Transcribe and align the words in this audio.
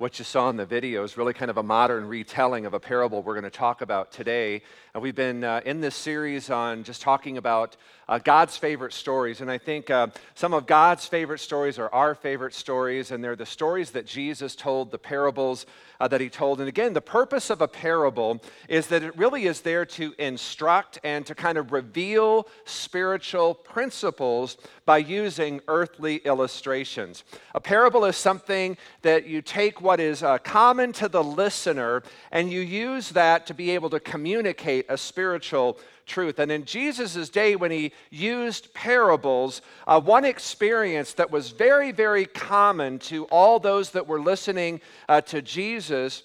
what 0.00 0.18
you 0.18 0.24
saw 0.24 0.48
in 0.48 0.56
the 0.56 0.64
video 0.64 1.04
is 1.04 1.18
really 1.18 1.34
kind 1.34 1.50
of 1.50 1.58
a 1.58 1.62
modern 1.62 2.08
retelling 2.08 2.64
of 2.64 2.72
a 2.72 2.80
parable 2.80 3.22
we're 3.22 3.34
going 3.34 3.44
to 3.44 3.50
talk 3.50 3.82
about 3.82 4.10
today. 4.10 4.62
And 4.94 5.02
we've 5.02 5.14
been 5.14 5.44
uh, 5.44 5.60
in 5.66 5.82
this 5.82 5.94
series 5.94 6.48
on 6.48 6.84
just 6.84 7.02
talking 7.02 7.36
about 7.36 7.76
uh, 8.08 8.18
God's 8.18 8.56
favorite 8.56 8.94
stories. 8.94 9.42
And 9.42 9.50
I 9.50 9.58
think 9.58 9.90
uh, 9.90 10.08
some 10.34 10.54
of 10.54 10.66
God's 10.66 11.06
favorite 11.06 11.38
stories 11.38 11.78
are 11.78 11.92
our 11.94 12.14
favorite 12.14 12.54
stories, 12.54 13.10
and 13.10 13.22
they're 13.22 13.36
the 13.36 13.44
stories 13.44 13.90
that 13.90 14.06
Jesus 14.06 14.56
told, 14.56 14.90
the 14.90 14.98
parables 14.98 15.66
uh, 16.00 16.08
that 16.08 16.20
he 16.20 16.28
told. 16.28 16.60
And 16.60 16.68
again, 16.68 16.92
the 16.92 17.00
purpose 17.00 17.50
of 17.50 17.60
a 17.60 17.68
parable 17.68 18.42
is 18.68 18.88
that 18.88 19.02
it 19.02 19.16
really 19.16 19.44
is 19.44 19.60
there 19.60 19.84
to 19.84 20.14
instruct 20.18 20.98
and 21.04 21.24
to 21.26 21.34
kind 21.34 21.56
of 21.56 21.72
reveal 21.72 22.48
spiritual 22.64 23.54
principles 23.54 24.56
by 24.86 24.98
using 24.98 25.60
earthly 25.68 26.16
illustrations. 26.16 27.22
A 27.54 27.60
parable 27.60 28.06
is 28.06 28.16
something 28.16 28.76
that 29.02 29.26
you 29.26 29.40
take 29.40 29.80
what 29.90 29.98
is 29.98 30.22
uh, 30.22 30.38
common 30.38 30.92
to 30.92 31.08
the 31.08 31.20
listener 31.24 32.00
and 32.30 32.48
you 32.48 32.60
use 32.60 33.08
that 33.08 33.44
to 33.44 33.52
be 33.52 33.70
able 33.70 33.90
to 33.90 33.98
communicate 33.98 34.86
a 34.88 34.96
spiritual 34.96 35.76
truth. 36.06 36.38
And 36.38 36.52
in 36.52 36.64
Jesus' 36.64 37.28
day, 37.28 37.56
when 37.56 37.72
he 37.72 37.90
used 38.08 38.72
parables, 38.72 39.62
uh, 39.88 40.00
one 40.00 40.24
experience 40.24 41.14
that 41.14 41.32
was 41.32 41.50
very, 41.50 41.90
very 41.90 42.24
common 42.24 43.00
to 43.00 43.24
all 43.32 43.58
those 43.58 43.90
that 43.90 44.06
were 44.06 44.20
listening 44.20 44.80
uh, 45.08 45.22
to 45.22 45.42
Jesus 45.42 46.22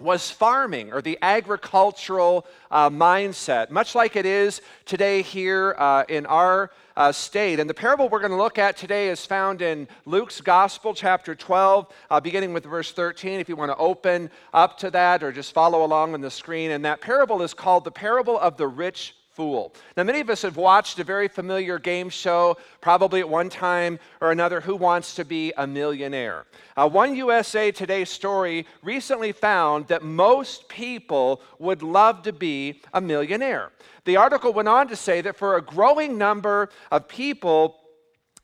was 0.00 0.30
farming 0.30 0.92
or 0.92 1.02
the 1.02 1.18
agricultural 1.22 2.46
uh, 2.70 2.90
mindset, 2.90 3.70
much 3.70 3.94
like 3.94 4.16
it 4.16 4.26
is 4.26 4.62
today 4.84 5.22
here 5.22 5.74
uh, 5.78 6.04
in 6.08 6.26
our 6.26 6.70
uh, 6.96 7.12
state. 7.12 7.60
And 7.60 7.68
the 7.68 7.74
parable 7.74 8.08
we're 8.08 8.20
going 8.20 8.30
to 8.30 8.36
look 8.36 8.58
at 8.58 8.76
today 8.76 9.08
is 9.08 9.24
found 9.24 9.62
in 9.62 9.88
Luke's 10.04 10.40
Gospel, 10.40 10.94
chapter 10.94 11.34
12, 11.34 11.92
uh, 12.10 12.20
beginning 12.20 12.52
with 12.52 12.64
verse 12.64 12.92
13. 12.92 13.40
If 13.40 13.48
you 13.48 13.56
want 13.56 13.70
to 13.70 13.76
open 13.76 14.30
up 14.52 14.78
to 14.78 14.90
that 14.90 15.22
or 15.22 15.32
just 15.32 15.52
follow 15.52 15.84
along 15.84 16.14
on 16.14 16.20
the 16.20 16.30
screen. 16.30 16.72
And 16.72 16.84
that 16.84 17.00
parable 17.00 17.42
is 17.42 17.54
called 17.54 17.84
the 17.84 17.90
parable 17.90 18.38
of 18.38 18.56
the 18.56 18.68
rich 18.68 19.14
fool. 19.40 19.72
Now, 19.96 20.02
many 20.02 20.20
of 20.20 20.28
us 20.28 20.42
have 20.42 20.58
watched 20.58 20.98
a 20.98 21.04
very 21.04 21.26
familiar 21.26 21.78
game 21.78 22.10
show, 22.10 22.58
probably 22.82 23.20
at 23.20 23.28
one 23.30 23.48
time 23.48 23.98
or 24.20 24.32
another, 24.32 24.60
Who 24.60 24.76
Wants 24.76 25.14
to 25.14 25.24
Be 25.24 25.50
a 25.56 25.66
Millionaire? 25.66 26.44
Uh, 26.76 26.86
one 26.90 27.14
USA 27.14 27.72
Today 27.72 28.04
story 28.04 28.66
recently 28.82 29.32
found 29.32 29.86
that 29.86 30.02
most 30.02 30.68
people 30.68 31.40
would 31.58 31.82
love 31.82 32.20
to 32.24 32.34
be 32.34 32.82
a 32.92 33.00
millionaire. 33.00 33.72
The 34.04 34.18
article 34.18 34.52
went 34.52 34.68
on 34.68 34.88
to 34.88 34.96
say 34.96 35.22
that 35.22 35.38
for 35.38 35.56
a 35.56 35.62
growing 35.62 36.18
number 36.18 36.68
of 36.90 37.08
people, 37.08 37.80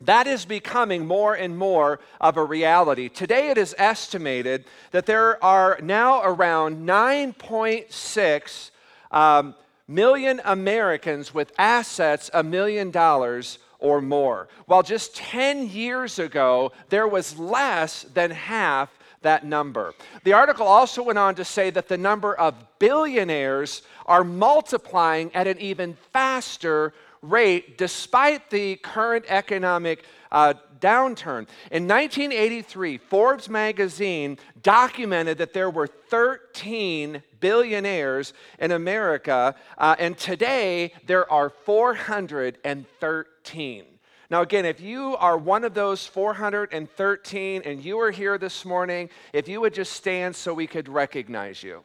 that 0.01 0.27
is 0.27 0.47
becoming 0.47 1.05
more 1.05 1.35
and 1.35 1.59
more 1.59 2.01
of 2.23 2.39
a 2.39 2.45
reality. 2.45 3.11
Today, 3.11 3.51
it 3.51 3.59
is 3.59 3.75
estimated 3.77 4.65
that 4.93 5.05
there 5.05 5.45
are 5.45 5.79
now 5.83 6.23
around 6.23 6.89
9.6 6.89 8.71
um, 9.11 9.55
million 9.89 10.41
Americans 10.45 11.33
with 11.33 11.53
assets 11.59 12.31
a 12.35 12.43
million 12.43 12.91
dollars 12.91 13.59
or 13.79 14.01
more. 14.01 14.49
While 14.67 14.83
just 14.83 15.15
10 15.17 15.69
years 15.69 16.19
ago, 16.19 16.73
there 16.89 17.07
was 17.07 17.39
less 17.39 18.03
than 18.15 18.31
half 18.31 18.91
that 19.23 19.45
number. 19.45 19.95
The 20.25 20.33
article 20.33 20.67
also 20.67 21.03
went 21.03 21.19
on 21.19 21.35
to 21.37 21.45
say 21.45 21.71
that 21.71 21.89
the 21.89 21.99
number 21.99 22.35
of 22.35 22.55
billionaires 22.79 23.83
are 24.07 24.25
multiplying 24.25 25.35
at 25.35 25.47
an 25.47 25.59
even 25.59 25.97
faster 26.13 26.93
rate 27.23 27.77
despite 27.77 28.51
the 28.51 28.77
current 28.77 29.25
economic 29.29 30.05
uh, 30.31 30.55
downturn. 30.81 31.49
In 31.71 31.89
1983, 31.89 32.99
Forbes 32.99 33.49
magazine 33.49 34.39
documented 34.63 35.39
that 35.39 35.53
there 35.53 35.71
were 35.71 35.87
13 35.87 37.23
billionaires 37.41 38.33
in 38.59 38.73
America, 38.73 39.55
uh, 39.79 39.95
and 39.99 40.19
today 40.19 40.93
there 41.07 41.31
are 41.31 41.51
413. 41.51 43.85
Now, 44.29 44.43
again, 44.43 44.65
if 44.65 44.81
you 44.81 45.17
are 45.17 45.39
one 45.39 45.63
of 45.63 45.75
those 45.75 46.05
413 46.07 47.63
and 47.65 47.85
you 47.85 48.01
are 48.01 48.11
here 48.11 48.39
this 48.39 48.65
morning, 48.65 49.09
if 49.33 49.47
you 49.47 49.61
would 49.61 49.73
just 49.73 49.93
stand 49.93 50.35
so 50.35 50.53
we 50.53 50.67
could 50.67 50.89
recognize 50.89 51.63
you. 51.63 51.85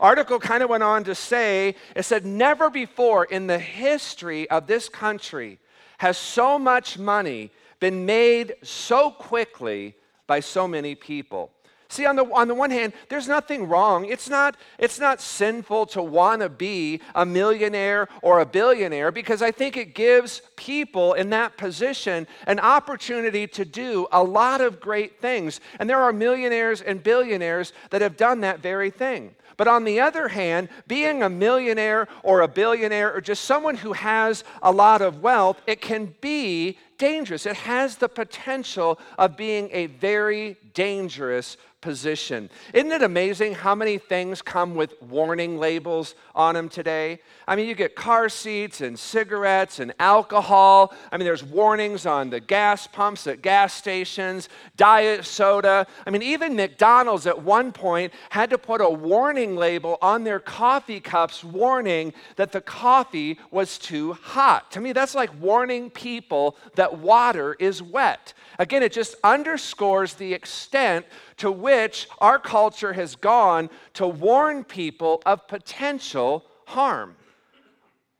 Article 0.00 0.38
kind 0.38 0.62
of 0.62 0.70
went 0.70 0.82
on 0.82 1.04
to 1.04 1.14
say, 1.14 1.74
it 1.94 2.04
said, 2.04 2.24
never 2.24 2.70
before 2.70 3.24
in 3.24 3.48
the 3.48 3.58
history 3.58 4.48
of 4.48 4.66
this 4.66 4.88
country 4.88 5.58
has 5.98 6.16
so 6.16 6.58
much 6.58 6.98
money 6.98 7.50
been 7.80 8.06
made 8.06 8.54
so 8.62 9.10
quickly 9.10 9.94
by 10.26 10.40
so 10.40 10.66
many 10.66 10.94
people. 10.94 11.50
See, 11.90 12.04
on 12.04 12.16
the, 12.16 12.24
on 12.34 12.48
the 12.48 12.54
one 12.54 12.70
hand, 12.70 12.92
there's 13.08 13.28
nothing 13.28 13.66
wrong. 13.66 14.04
It's 14.04 14.28
not, 14.28 14.56
it's 14.78 15.00
not 15.00 15.22
sinful 15.22 15.86
to 15.86 16.02
want 16.02 16.42
to 16.42 16.50
be 16.50 17.00
a 17.14 17.24
millionaire 17.24 18.08
or 18.22 18.40
a 18.40 18.46
billionaire 18.46 19.10
because 19.10 19.40
I 19.40 19.50
think 19.50 19.78
it 19.78 19.94
gives 19.94 20.42
people 20.54 21.14
in 21.14 21.30
that 21.30 21.56
position 21.56 22.26
an 22.46 22.60
opportunity 22.60 23.46
to 23.46 23.64
do 23.64 24.06
a 24.12 24.22
lot 24.22 24.60
of 24.60 24.80
great 24.80 25.18
things. 25.18 25.60
And 25.80 25.88
there 25.88 26.00
are 26.02 26.12
millionaires 26.12 26.82
and 26.82 27.02
billionaires 27.02 27.72
that 27.88 28.02
have 28.02 28.18
done 28.18 28.42
that 28.42 28.60
very 28.60 28.90
thing. 28.90 29.34
But 29.58 29.68
on 29.68 29.84
the 29.84 30.00
other 30.00 30.28
hand, 30.28 30.70
being 30.86 31.22
a 31.22 31.28
millionaire 31.28 32.08
or 32.22 32.40
a 32.40 32.48
billionaire 32.48 33.12
or 33.12 33.20
just 33.20 33.44
someone 33.44 33.76
who 33.76 33.92
has 33.92 34.44
a 34.62 34.72
lot 34.72 35.02
of 35.02 35.20
wealth, 35.20 35.60
it 35.66 35.82
can 35.82 36.14
be 36.20 36.78
dangerous. 36.96 37.44
It 37.44 37.56
has 37.56 37.96
the 37.96 38.08
potential 38.08 38.98
of 39.18 39.36
being 39.36 39.68
a 39.72 39.86
very 39.86 40.56
dangerous 40.74 41.56
position. 41.80 42.50
Isn't 42.74 42.90
it 42.90 43.02
amazing 43.02 43.54
how 43.54 43.74
many 43.74 43.98
things 43.98 44.42
come 44.42 44.74
with 44.74 45.00
warning 45.00 45.58
labels 45.58 46.16
on 46.34 46.54
them 46.56 46.68
today? 46.68 47.20
I 47.46 47.54
mean, 47.54 47.68
you 47.68 47.76
get 47.76 47.94
car 47.94 48.28
seats 48.28 48.80
and 48.80 48.98
cigarettes 48.98 49.78
and 49.78 49.94
alcohol. 50.00 50.92
I 51.12 51.16
mean, 51.16 51.24
there's 51.24 51.44
warnings 51.44 52.04
on 52.04 52.30
the 52.30 52.40
gas 52.40 52.88
pumps 52.88 53.28
at 53.28 53.42
gas 53.42 53.74
stations, 53.74 54.48
diet 54.76 55.24
soda. 55.24 55.86
I 56.04 56.10
mean, 56.10 56.22
even 56.22 56.56
McDonald's 56.56 57.28
at 57.28 57.42
one 57.42 57.70
point 57.70 58.12
had 58.30 58.50
to 58.50 58.58
put 58.58 58.80
a 58.80 58.90
warning 58.90 59.47
label 59.56 59.98
on 60.02 60.24
their 60.24 60.40
coffee 60.40 61.00
cups 61.00 61.42
warning 61.42 62.12
that 62.36 62.52
the 62.52 62.60
coffee 62.60 63.38
was 63.50 63.78
too 63.78 64.14
hot. 64.14 64.70
To 64.72 64.80
me, 64.80 64.92
that's 64.92 65.14
like 65.14 65.30
warning 65.40 65.90
people 65.90 66.56
that 66.74 66.98
water 66.98 67.56
is 67.58 67.82
wet. 67.82 68.34
Again, 68.58 68.82
it 68.82 68.92
just 68.92 69.14
underscores 69.22 70.14
the 70.14 70.34
extent 70.34 71.06
to 71.38 71.50
which 71.50 72.08
our 72.18 72.38
culture 72.38 72.92
has 72.92 73.16
gone 73.16 73.70
to 73.94 74.06
warn 74.06 74.64
people 74.64 75.22
of 75.26 75.46
potential 75.48 76.44
harm. 76.66 77.16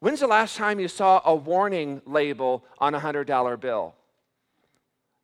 When's 0.00 0.20
the 0.20 0.28
last 0.28 0.56
time 0.56 0.78
you 0.78 0.88
saw 0.88 1.20
a 1.24 1.34
warning 1.34 2.02
label 2.06 2.64
on 2.78 2.94
a 2.94 3.00
$100 3.00 3.60
bill? 3.60 3.94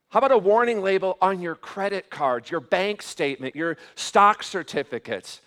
How 0.08 0.18
about 0.18 0.30
a 0.30 0.38
warning 0.38 0.80
label 0.80 1.18
on 1.20 1.40
your 1.40 1.56
credit 1.56 2.08
cards, 2.08 2.48
your 2.48 2.60
bank 2.60 3.02
statement, 3.02 3.56
your 3.56 3.76
stock 3.96 4.44
certificates? 4.44 5.40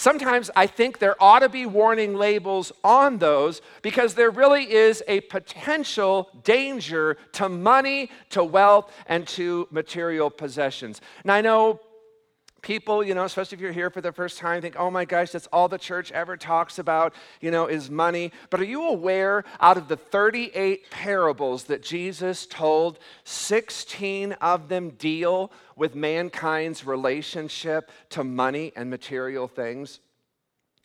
Sometimes 0.00 0.50
I 0.56 0.66
think 0.66 0.98
there 0.98 1.14
ought 1.22 1.40
to 1.40 1.50
be 1.50 1.66
warning 1.66 2.14
labels 2.14 2.72
on 2.82 3.18
those 3.18 3.60
because 3.82 4.14
there 4.14 4.30
really 4.30 4.72
is 4.72 5.02
a 5.06 5.20
potential 5.20 6.30
danger 6.42 7.18
to 7.32 7.50
money, 7.50 8.10
to 8.30 8.42
wealth, 8.42 8.90
and 9.08 9.28
to 9.28 9.68
material 9.70 10.30
possessions. 10.30 11.02
And 11.22 11.30
I 11.30 11.42
know 11.42 11.80
people, 12.62 13.02
you 13.02 13.14
know, 13.14 13.24
especially 13.24 13.56
if 13.56 13.62
you're 13.62 13.72
here 13.72 13.90
for 13.90 14.00
the 14.00 14.12
first 14.12 14.38
time, 14.38 14.60
think, 14.60 14.76
oh 14.78 14.90
my 14.90 15.04
gosh, 15.04 15.30
that's 15.30 15.46
all 15.48 15.68
the 15.68 15.78
church 15.78 16.12
ever 16.12 16.36
talks 16.36 16.78
about, 16.78 17.14
you 17.40 17.50
know, 17.50 17.66
is 17.66 17.90
money. 17.90 18.32
But 18.50 18.60
are 18.60 18.64
you 18.64 18.88
aware 18.88 19.44
out 19.60 19.76
of 19.76 19.88
the 19.88 19.96
38 19.96 20.90
parables 20.90 21.64
that 21.64 21.82
Jesus 21.82 22.46
told, 22.46 22.98
16 23.24 24.32
of 24.34 24.68
them 24.68 24.90
deal 24.90 25.52
with 25.76 25.94
mankind's 25.94 26.84
relationship 26.84 27.90
to 28.10 28.24
money 28.24 28.72
and 28.76 28.90
material 28.90 29.48
things? 29.48 30.00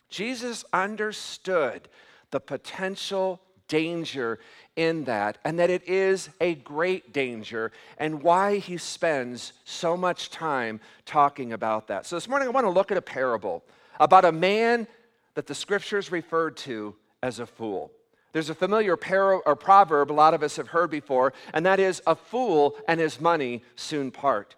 Jesus 0.08 0.64
understood 0.72 1.88
the 2.30 2.40
potential 2.40 3.40
danger 3.68 4.38
in 4.76 5.04
that, 5.04 5.38
and 5.44 5.58
that 5.58 5.70
it 5.70 5.88
is 5.88 6.28
a 6.40 6.54
great 6.54 7.12
danger, 7.12 7.72
and 7.98 8.22
why 8.22 8.58
he 8.58 8.76
spends 8.76 9.54
so 9.64 9.96
much 9.96 10.30
time 10.30 10.80
talking 11.06 11.52
about 11.52 11.88
that. 11.88 12.06
So, 12.06 12.16
this 12.16 12.28
morning 12.28 12.46
I 12.46 12.52
want 12.52 12.66
to 12.66 12.70
look 12.70 12.92
at 12.92 12.98
a 12.98 13.02
parable 13.02 13.64
about 13.98 14.24
a 14.24 14.32
man 14.32 14.86
that 15.34 15.46
the 15.46 15.54
scriptures 15.54 16.12
referred 16.12 16.56
to 16.58 16.94
as 17.22 17.40
a 17.40 17.46
fool. 17.46 17.90
There's 18.32 18.50
a 18.50 18.54
familiar 18.54 18.96
par- 18.96 19.42
or 19.46 19.56
proverb 19.56 20.10
a 20.10 20.12
lot 20.12 20.34
of 20.34 20.42
us 20.42 20.56
have 20.56 20.68
heard 20.68 20.90
before, 20.90 21.32
and 21.54 21.64
that 21.64 21.80
is, 21.80 22.02
A 22.06 22.14
fool 22.14 22.76
and 22.86 23.00
his 23.00 23.18
money 23.18 23.64
soon 23.76 24.10
part. 24.10 24.56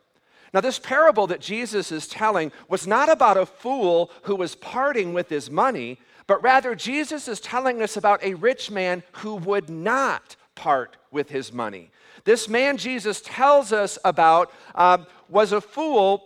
Now, 0.53 0.61
this 0.61 0.79
parable 0.79 1.26
that 1.29 1.41
Jesus 1.41 1.93
is 1.93 2.09
telling 2.09 2.53
was 2.69 2.87
not 2.87 3.09
about 3.11 3.37
a 3.37 3.47
fool 3.47 4.11
who 4.23 4.35
was 4.35 4.55
parting 4.55 5.12
with 5.12 5.29
his 5.29 5.50
money, 5.50 6.00
but 6.29 6.43
rather, 6.43 6.77
Jesus 6.77 7.27
is 7.27 7.41
telling 7.41 7.83
us 7.83 7.97
about 7.97 8.23
a 8.23 8.35
rich 8.35 8.71
man 8.71 9.03
who 9.13 9.35
would 9.37 9.69
not 9.69 10.37
part 10.55 10.97
with 11.11 11.31
his 11.31 11.53
money. 11.53 11.91
This 12.25 12.49
man 12.49 12.77
Jesus 12.77 13.23
tells 13.25 13.73
us 13.73 13.99
about 14.05 14.53
uh, 14.75 14.99
was 15.29 15.53
a 15.53 15.61
fool 15.61 16.23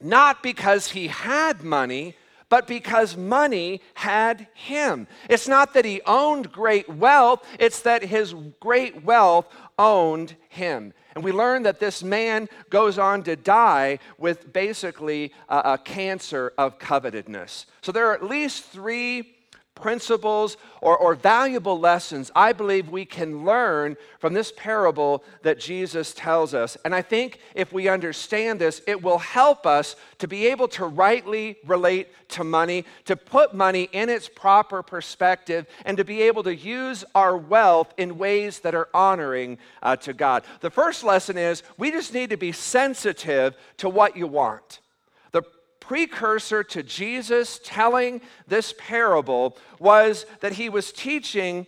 not 0.00 0.42
because 0.42 0.90
he 0.90 1.08
had 1.08 1.62
money, 1.62 2.14
but 2.54 2.68
because 2.68 3.16
money 3.16 3.80
had 3.94 4.46
him. 4.54 5.08
It's 5.28 5.48
not 5.48 5.74
that 5.74 5.84
he 5.84 6.00
owned 6.06 6.52
great 6.52 6.88
wealth, 6.88 7.44
it's 7.58 7.80
that 7.80 8.04
his 8.04 8.32
great 8.60 9.02
wealth 9.02 9.48
owned 9.76 10.36
him. 10.50 10.92
And 11.16 11.24
we 11.24 11.32
learn 11.32 11.64
that 11.64 11.80
this 11.80 12.04
man 12.04 12.48
goes 12.70 12.96
on 12.96 13.24
to 13.24 13.34
die 13.34 13.98
with 14.18 14.52
basically 14.52 15.32
a, 15.48 15.72
a 15.72 15.78
cancer 15.78 16.52
of 16.56 16.78
covetedness. 16.78 17.66
So 17.82 17.90
there 17.90 18.06
are 18.06 18.14
at 18.14 18.22
least 18.22 18.62
three 18.66 19.33
principles 19.74 20.56
or, 20.80 20.96
or 20.96 21.14
valuable 21.14 21.78
lessons 21.78 22.30
I 22.36 22.52
believe 22.52 22.88
we 22.88 23.04
can 23.04 23.44
learn 23.44 23.96
from 24.18 24.32
this 24.32 24.52
parable 24.56 25.24
that 25.42 25.58
Jesus 25.58 26.14
tells 26.14 26.54
us. 26.54 26.76
And 26.84 26.94
I 26.94 27.02
think 27.02 27.40
if 27.54 27.72
we 27.72 27.88
understand 27.88 28.60
this, 28.60 28.80
it 28.86 29.02
will 29.02 29.18
help 29.18 29.66
us 29.66 29.96
to 30.18 30.28
be 30.28 30.46
able 30.46 30.68
to 30.68 30.86
rightly 30.86 31.56
relate 31.66 32.08
to 32.28 32.44
money, 32.44 32.84
to 33.04 33.16
put 33.16 33.54
money 33.54 33.88
in 33.92 34.08
its 34.08 34.28
proper 34.28 34.82
perspective, 34.82 35.66
and 35.84 35.96
to 35.96 36.04
be 36.04 36.22
able 36.22 36.42
to 36.44 36.54
use 36.54 37.04
our 37.14 37.36
wealth 37.36 37.92
in 37.96 38.18
ways 38.18 38.60
that 38.60 38.74
are 38.74 38.88
honoring 38.94 39.58
uh, 39.82 39.96
to 39.96 40.12
God. 40.12 40.44
The 40.60 40.70
first 40.70 41.04
lesson 41.04 41.36
is 41.36 41.62
we 41.76 41.90
just 41.90 42.14
need 42.14 42.30
to 42.30 42.36
be 42.36 42.52
sensitive 42.52 43.56
to 43.78 43.88
what 43.88 44.16
you 44.16 44.26
want 44.26 44.80
precursor 45.86 46.64
to 46.64 46.82
Jesus 46.82 47.60
telling 47.62 48.22
this 48.48 48.74
parable 48.78 49.56
was 49.78 50.24
that 50.40 50.54
he 50.54 50.68
was 50.68 50.92
teaching 50.92 51.66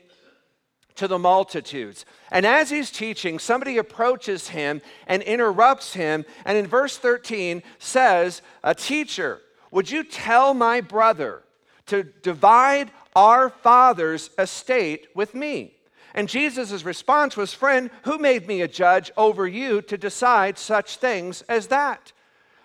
to 0.95 1.07
the 1.07 1.19
multitudes. 1.19 2.07
And 2.33 2.47
as 2.47 2.71
he's 2.71 2.91
teaching, 2.91 3.39
somebody 3.39 3.77
approaches 3.77 4.49
him 4.49 4.81
and 5.07 5.23
interrupts 5.23 5.93
him, 5.93 6.25
and 6.47 6.57
in 6.57 6.67
verse 6.67 6.97
13 6.97 7.63
says, 7.79 8.41
A 8.65 8.75
teacher, 8.75 9.41
would 9.71 9.91
you 9.91 10.03
tell 10.03 10.55
my 10.55 10.81
brother 10.81 11.43
to 11.87 12.03
divide 12.03 12.91
our 13.15 13.51
father's 13.51 14.31
estate 14.39 15.09
with 15.15 15.35
me? 15.35 15.75
And 16.15 16.31
Jesus' 16.31 16.85
response 16.85 17.37
was, 17.37 17.53
Friend, 17.53 17.91
who 18.05 18.17
made 18.17 18.47
me 18.47 18.63
a 18.63 18.69
judge 18.69 19.13
over 19.19 19.47
you 19.47 19.83
to 19.83 19.99
decide 19.99 20.57
such 20.57 20.97
things 20.97 21.43
as 21.43 21.67
that? 21.67 22.13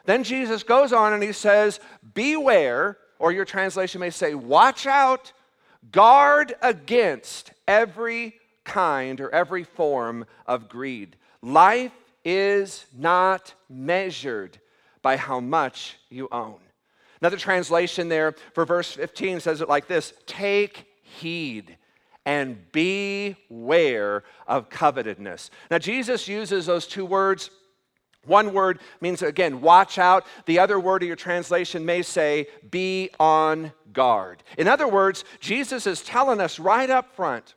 Then 0.05 0.23
Jesus 0.23 0.63
goes 0.63 0.93
on 0.93 1.13
and 1.13 1.23
he 1.23 1.31
says, 1.31 1.79
Beware, 2.13 2.97
or 3.19 3.31
your 3.31 3.45
translation 3.45 4.01
may 4.01 4.09
say, 4.09 4.33
Watch 4.33 4.85
out, 4.85 5.31
guard 5.91 6.55
against 6.61 7.51
every 7.67 8.35
kind 8.63 9.19
or 9.21 9.33
every 9.33 9.63
form 9.63 10.25
of 10.45 10.69
greed. 10.69 11.15
Life 11.41 11.93
is 12.23 12.85
not 12.95 13.53
measured 13.69 14.59
by 15.01 15.17
how 15.17 15.39
much 15.39 15.97
you 16.09 16.27
own. 16.31 16.59
Another 17.21 17.37
translation 17.37 18.09
there 18.09 18.33
for 18.53 18.65
verse 18.65 18.91
15 18.91 19.39
says 19.39 19.61
it 19.61 19.69
like 19.69 19.87
this 19.87 20.13
Take 20.25 20.85
heed 21.03 21.77
and 22.25 22.71
beware 22.71 24.23
of 24.47 24.69
covetousness. 24.69 25.49
Now, 25.69 25.79
Jesus 25.79 26.27
uses 26.27 26.65
those 26.65 26.85
two 26.87 27.05
words 27.05 27.49
one 28.25 28.53
word 28.53 28.79
means, 28.99 29.21
again, 29.21 29.61
watch 29.61 29.97
out. 29.97 30.25
The 30.45 30.59
other 30.59 30.79
word 30.79 31.01
of 31.01 31.07
your 31.07 31.15
translation 31.15 31.85
may 31.85 32.01
say, 32.03 32.47
be 32.69 33.09
on 33.19 33.71
guard. 33.93 34.43
In 34.57 34.67
other 34.67 34.87
words, 34.87 35.23
Jesus 35.39 35.87
is 35.87 36.01
telling 36.03 36.39
us 36.39 36.59
right 36.59 36.89
up 36.89 37.15
front 37.15 37.55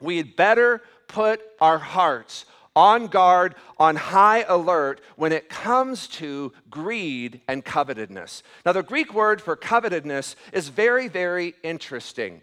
we 0.00 0.16
had 0.16 0.36
better 0.36 0.82
put 1.08 1.40
our 1.60 1.78
hearts 1.78 2.46
on 2.76 3.08
guard, 3.08 3.54
on 3.78 3.96
high 3.96 4.44
alert 4.48 5.00
when 5.16 5.32
it 5.32 5.48
comes 5.48 6.06
to 6.06 6.52
greed 6.70 7.40
and 7.48 7.64
covetousness. 7.64 8.42
Now, 8.64 8.72
the 8.72 8.82
Greek 8.82 9.12
word 9.12 9.42
for 9.42 9.56
covetousness 9.56 10.36
is 10.52 10.68
very, 10.68 11.08
very 11.08 11.54
interesting. 11.62 12.42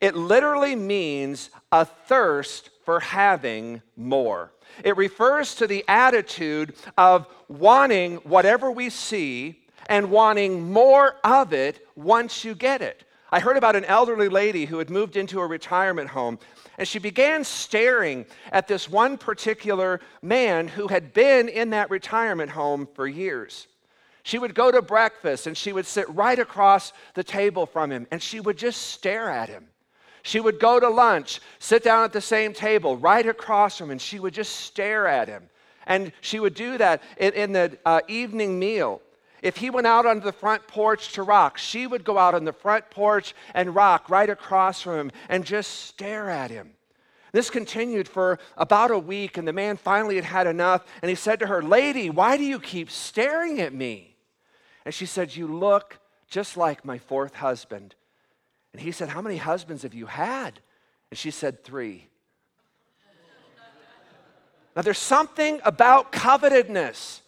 It 0.00 0.14
literally 0.14 0.76
means 0.76 1.50
a 1.72 1.84
thirst 1.84 2.70
for 2.84 3.00
having 3.00 3.82
more. 3.96 4.52
It 4.82 4.96
refers 4.96 5.54
to 5.56 5.66
the 5.66 5.84
attitude 5.88 6.74
of 6.98 7.26
wanting 7.48 8.16
whatever 8.16 8.70
we 8.70 8.90
see 8.90 9.62
and 9.86 10.10
wanting 10.10 10.72
more 10.72 11.16
of 11.22 11.52
it 11.52 11.86
once 11.94 12.44
you 12.44 12.54
get 12.54 12.82
it. 12.82 13.04
I 13.30 13.40
heard 13.40 13.56
about 13.56 13.76
an 13.76 13.84
elderly 13.84 14.28
lady 14.28 14.64
who 14.64 14.78
had 14.78 14.90
moved 14.90 15.16
into 15.16 15.40
a 15.40 15.46
retirement 15.46 16.08
home, 16.08 16.38
and 16.78 16.86
she 16.86 16.98
began 16.98 17.44
staring 17.44 18.26
at 18.52 18.68
this 18.68 18.88
one 18.88 19.18
particular 19.18 20.00
man 20.22 20.68
who 20.68 20.88
had 20.88 21.12
been 21.12 21.48
in 21.48 21.70
that 21.70 21.90
retirement 21.90 22.50
home 22.50 22.88
for 22.94 23.06
years. 23.06 23.66
She 24.22 24.38
would 24.38 24.54
go 24.54 24.70
to 24.70 24.80
breakfast 24.80 25.46
and 25.46 25.56
she 25.56 25.72
would 25.72 25.84
sit 25.84 26.08
right 26.08 26.38
across 26.38 26.92
the 27.14 27.24
table 27.24 27.66
from 27.66 27.90
him, 27.92 28.06
and 28.10 28.22
she 28.22 28.40
would 28.40 28.56
just 28.56 28.82
stare 28.82 29.28
at 29.28 29.48
him. 29.48 29.66
She 30.24 30.40
would 30.40 30.58
go 30.58 30.80
to 30.80 30.88
lunch, 30.88 31.40
sit 31.58 31.84
down 31.84 32.02
at 32.02 32.14
the 32.14 32.20
same 32.20 32.54
table 32.54 32.96
right 32.96 33.26
across 33.26 33.76
from 33.76 33.88
him, 33.88 33.90
and 33.92 34.00
she 34.00 34.18
would 34.18 34.32
just 34.32 34.56
stare 34.56 35.06
at 35.06 35.28
him. 35.28 35.50
And 35.86 36.12
she 36.22 36.40
would 36.40 36.54
do 36.54 36.78
that 36.78 37.02
in, 37.18 37.34
in 37.34 37.52
the 37.52 37.78
uh, 37.84 38.00
evening 38.08 38.58
meal. 38.58 39.02
If 39.42 39.58
he 39.58 39.68
went 39.68 39.86
out 39.86 40.06
on 40.06 40.20
the 40.20 40.32
front 40.32 40.66
porch 40.66 41.12
to 41.12 41.22
rock, 41.22 41.58
she 41.58 41.86
would 41.86 42.04
go 42.04 42.16
out 42.16 42.34
on 42.34 42.46
the 42.46 42.54
front 42.54 42.88
porch 42.88 43.34
and 43.52 43.74
rock 43.74 44.08
right 44.08 44.30
across 44.30 44.80
from 44.80 44.94
him 44.98 45.12
and 45.28 45.44
just 45.44 45.70
stare 45.70 46.30
at 46.30 46.50
him. 46.50 46.70
This 47.32 47.50
continued 47.50 48.08
for 48.08 48.38
about 48.56 48.90
a 48.90 48.98
week, 48.98 49.36
and 49.36 49.46
the 49.46 49.52
man 49.52 49.76
finally 49.76 50.14
had 50.14 50.24
had 50.24 50.46
enough, 50.46 50.86
and 51.02 51.10
he 51.10 51.16
said 51.16 51.38
to 51.40 51.48
her, 51.48 51.62
Lady, 51.62 52.08
why 52.08 52.38
do 52.38 52.44
you 52.44 52.58
keep 52.58 52.90
staring 52.90 53.60
at 53.60 53.74
me? 53.74 54.16
And 54.86 54.94
she 54.94 55.04
said, 55.04 55.36
You 55.36 55.48
look 55.48 55.98
just 56.28 56.56
like 56.56 56.82
my 56.82 56.96
fourth 56.96 57.34
husband. 57.34 57.94
And 58.74 58.82
he 58.82 58.90
said, 58.90 59.08
How 59.08 59.22
many 59.22 59.36
husbands 59.36 59.84
have 59.84 59.94
you 59.94 60.06
had? 60.06 60.58
And 61.10 61.16
she 61.16 61.30
said, 61.30 61.62
Three. 61.62 62.08
now, 64.74 64.82
there's 64.82 64.98
something 64.98 65.60
about 65.64 66.10
covetedness 66.10 67.20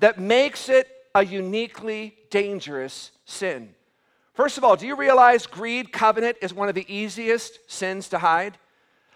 that 0.00 0.18
makes 0.20 0.68
it 0.68 0.86
a 1.14 1.24
uniquely 1.24 2.14
dangerous 2.28 3.12
sin. 3.24 3.74
First 4.34 4.58
of 4.58 4.64
all, 4.64 4.76
do 4.76 4.86
you 4.86 4.94
realize 4.94 5.46
greed, 5.46 5.90
covenant 5.90 6.36
is 6.42 6.52
one 6.52 6.68
of 6.68 6.74
the 6.74 6.84
easiest 6.94 7.70
sins 7.70 8.10
to 8.10 8.18
hide? 8.18 8.58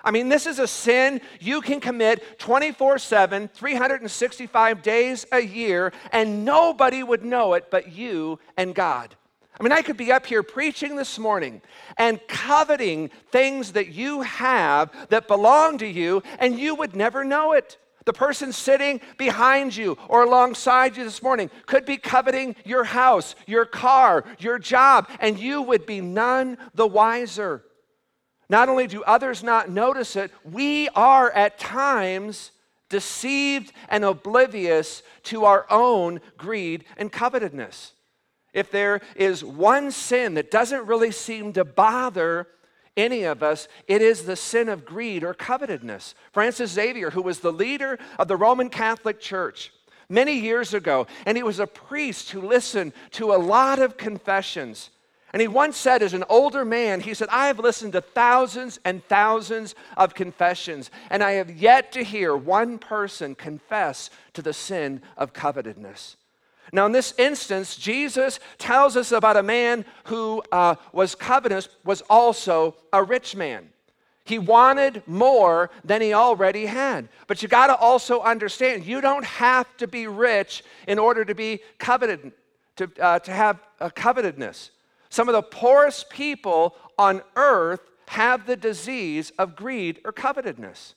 I 0.02 0.10
mean, 0.10 0.30
this 0.30 0.46
is 0.46 0.58
a 0.58 0.66
sin 0.66 1.20
you 1.38 1.60
can 1.60 1.80
commit 1.80 2.38
24 2.38 2.98
7, 2.98 3.48
365 3.48 4.80
days 4.80 5.26
a 5.32 5.40
year, 5.40 5.92
and 6.12 6.46
nobody 6.46 7.02
would 7.02 7.26
know 7.26 7.52
it 7.52 7.70
but 7.70 7.92
you 7.92 8.38
and 8.56 8.74
God. 8.74 9.14
I 9.58 9.62
mean, 9.62 9.72
I 9.72 9.82
could 9.82 9.96
be 9.96 10.12
up 10.12 10.26
here 10.26 10.42
preaching 10.42 10.94
this 10.94 11.18
morning 11.18 11.60
and 11.96 12.20
coveting 12.28 13.10
things 13.32 13.72
that 13.72 13.88
you 13.88 14.22
have 14.22 14.90
that 15.08 15.26
belong 15.26 15.78
to 15.78 15.86
you, 15.86 16.22
and 16.38 16.58
you 16.58 16.76
would 16.76 16.94
never 16.94 17.24
know 17.24 17.52
it. 17.52 17.76
The 18.04 18.12
person 18.12 18.52
sitting 18.52 19.00
behind 19.18 19.76
you 19.76 19.98
or 20.08 20.22
alongside 20.22 20.96
you 20.96 21.04
this 21.04 21.22
morning 21.22 21.50
could 21.66 21.84
be 21.84 21.96
coveting 21.96 22.56
your 22.64 22.84
house, 22.84 23.34
your 23.46 23.66
car, 23.66 24.24
your 24.38 24.58
job, 24.58 25.08
and 25.20 25.38
you 25.38 25.60
would 25.60 25.84
be 25.86 26.00
none 26.00 26.56
the 26.74 26.86
wiser. 26.86 27.64
Not 28.48 28.68
only 28.68 28.86
do 28.86 29.02
others 29.02 29.42
not 29.42 29.70
notice 29.70 30.16
it, 30.16 30.30
we 30.44 30.88
are 30.90 31.30
at 31.32 31.58
times 31.58 32.52
deceived 32.88 33.72
and 33.90 34.04
oblivious 34.04 35.02
to 35.24 35.44
our 35.44 35.66
own 35.68 36.20
greed 36.38 36.84
and 36.96 37.12
covetousness. 37.12 37.92
If 38.52 38.70
there 38.70 39.00
is 39.14 39.44
one 39.44 39.90
sin 39.90 40.34
that 40.34 40.50
doesn't 40.50 40.86
really 40.86 41.12
seem 41.12 41.52
to 41.52 41.64
bother 41.64 42.48
any 42.96 43.22
of 43.22 43.42
us, 43.42 43.68
it 43.86 44.02
is 44.02 44.24
the 44.24 44.36
sin 44.36 44.68
of 44.68 44.84
greed 44.84 45.22
or 45.22 45.34
covetousness. 45.34 46.14
Francis 46.32 46.72
Xavier, 46.72 47.10
who 47.10 47.22
was 47.22 47.40
the 47.40 47.52
leader 47.52 47.98
of 48.18 48.28
the 48.28 48.36
Roman 48.36 48.68
Catholic 48.68 49.20
Church 49.20 49.72
many 50.08 50.32
years 50.32 50.74
ago, 50.74 51.06
and 51.24 51.36
he 51.36 51.42
was 51.42 51.60
a 51.60 51.66
priest 51.66 52.30
who 52.30 52.40
listened 52.40 52.92
to 53.12 53.32
a 53.32 53.36
lot 53.36 53.78
of 53.78 53.96
confessions. 53.96 54.90
And 55.32 55.42
he 55.42 55.48
once 55.48 55.76
said, 55.76 56.02
as 56.02 56.14
an 56.14 56.24
older 56.28 56.64
man, 56.64 57.00
he 57.00 57.12
said, 57.12 57.28
I 57.30 57.48
have 57.48 57.58
listened 57.58 57.92
to 57.92 58.00
thousands 58.00 58.80
and 58.84 59.04
thousands 59.04 59.74
of 59.96 60.14
confessions, 60.14 60.90
and 61.10 61.22
I 61.22 61.32
have 61.32 61.50
yet 61.50 61.92
to 61.92 62.02
hear 62.02 62.34
one 62.34 62.78
person 62.78 63.34
confess 63.34 64.08
to 64.32 64.42
the 64.42 64.54
sin 64.54 65.02
of 65.16 65.34
covetousness. 65.34 66.16
Now, 66.72 66.86
in 66.86 66.92
this 66.92 67.14
instance, 67.18 67.76
Jesus 67.76 68.40
tells 68.58 68.96
us 68.96 69.12
about 69.12 69.36
a 69.36 69.42
man 69.42 69.84
who 70.04 70.42
uh, 70.52 70.74
was 70.92 71.14
covetous, 71.14 71.68
was 71.84 72.02
also 72.10 72.76
a 72.92 73.02
rich 73.02 73.34
man. 73.34 73.70
He 74.24 74.38
wanted 74.38 75.02
more 75.06 75.70
than 75.84 76.02
he 76.02 76.12
already 76.12 76.66
had. 76.66 77.08
But 77.26 77.42
you 77.42 77.48
got 77.48 77.68
to 77.68 77.76
also 77.76 78.20
understand, 78.20 78.84
you 78.84 79.00
don't 79.00 79.24
have 79.24 79.74
to 79.78 79.86
be 79.86 80.06
rich 80.06 80.62
in 80.86 80.98
order 80.98 81.24
to 81.24 81.34
be 81.34 81.60
coveted, 81.78 82.32
to, 82.76 82.90
uh, 83.00 83.20
to 83.20 83.32
have 83.32 83.58
a 83.80 83.90
covetedness. 83.90 84.70
Some 85.08 85.28
of 85.28 85.32
the 85.32 85.42
poorest 85.42 86.10
people 86.10 86.76
on 86.98 87.22
earth 87.36 87.80
have 88.08 88.46
the 88.46 88.56
disease 88.56 89.32
of 89.38 89.56
greed 89.56 90.00
or 90.04 90.12
covetousness. 90.12 90.94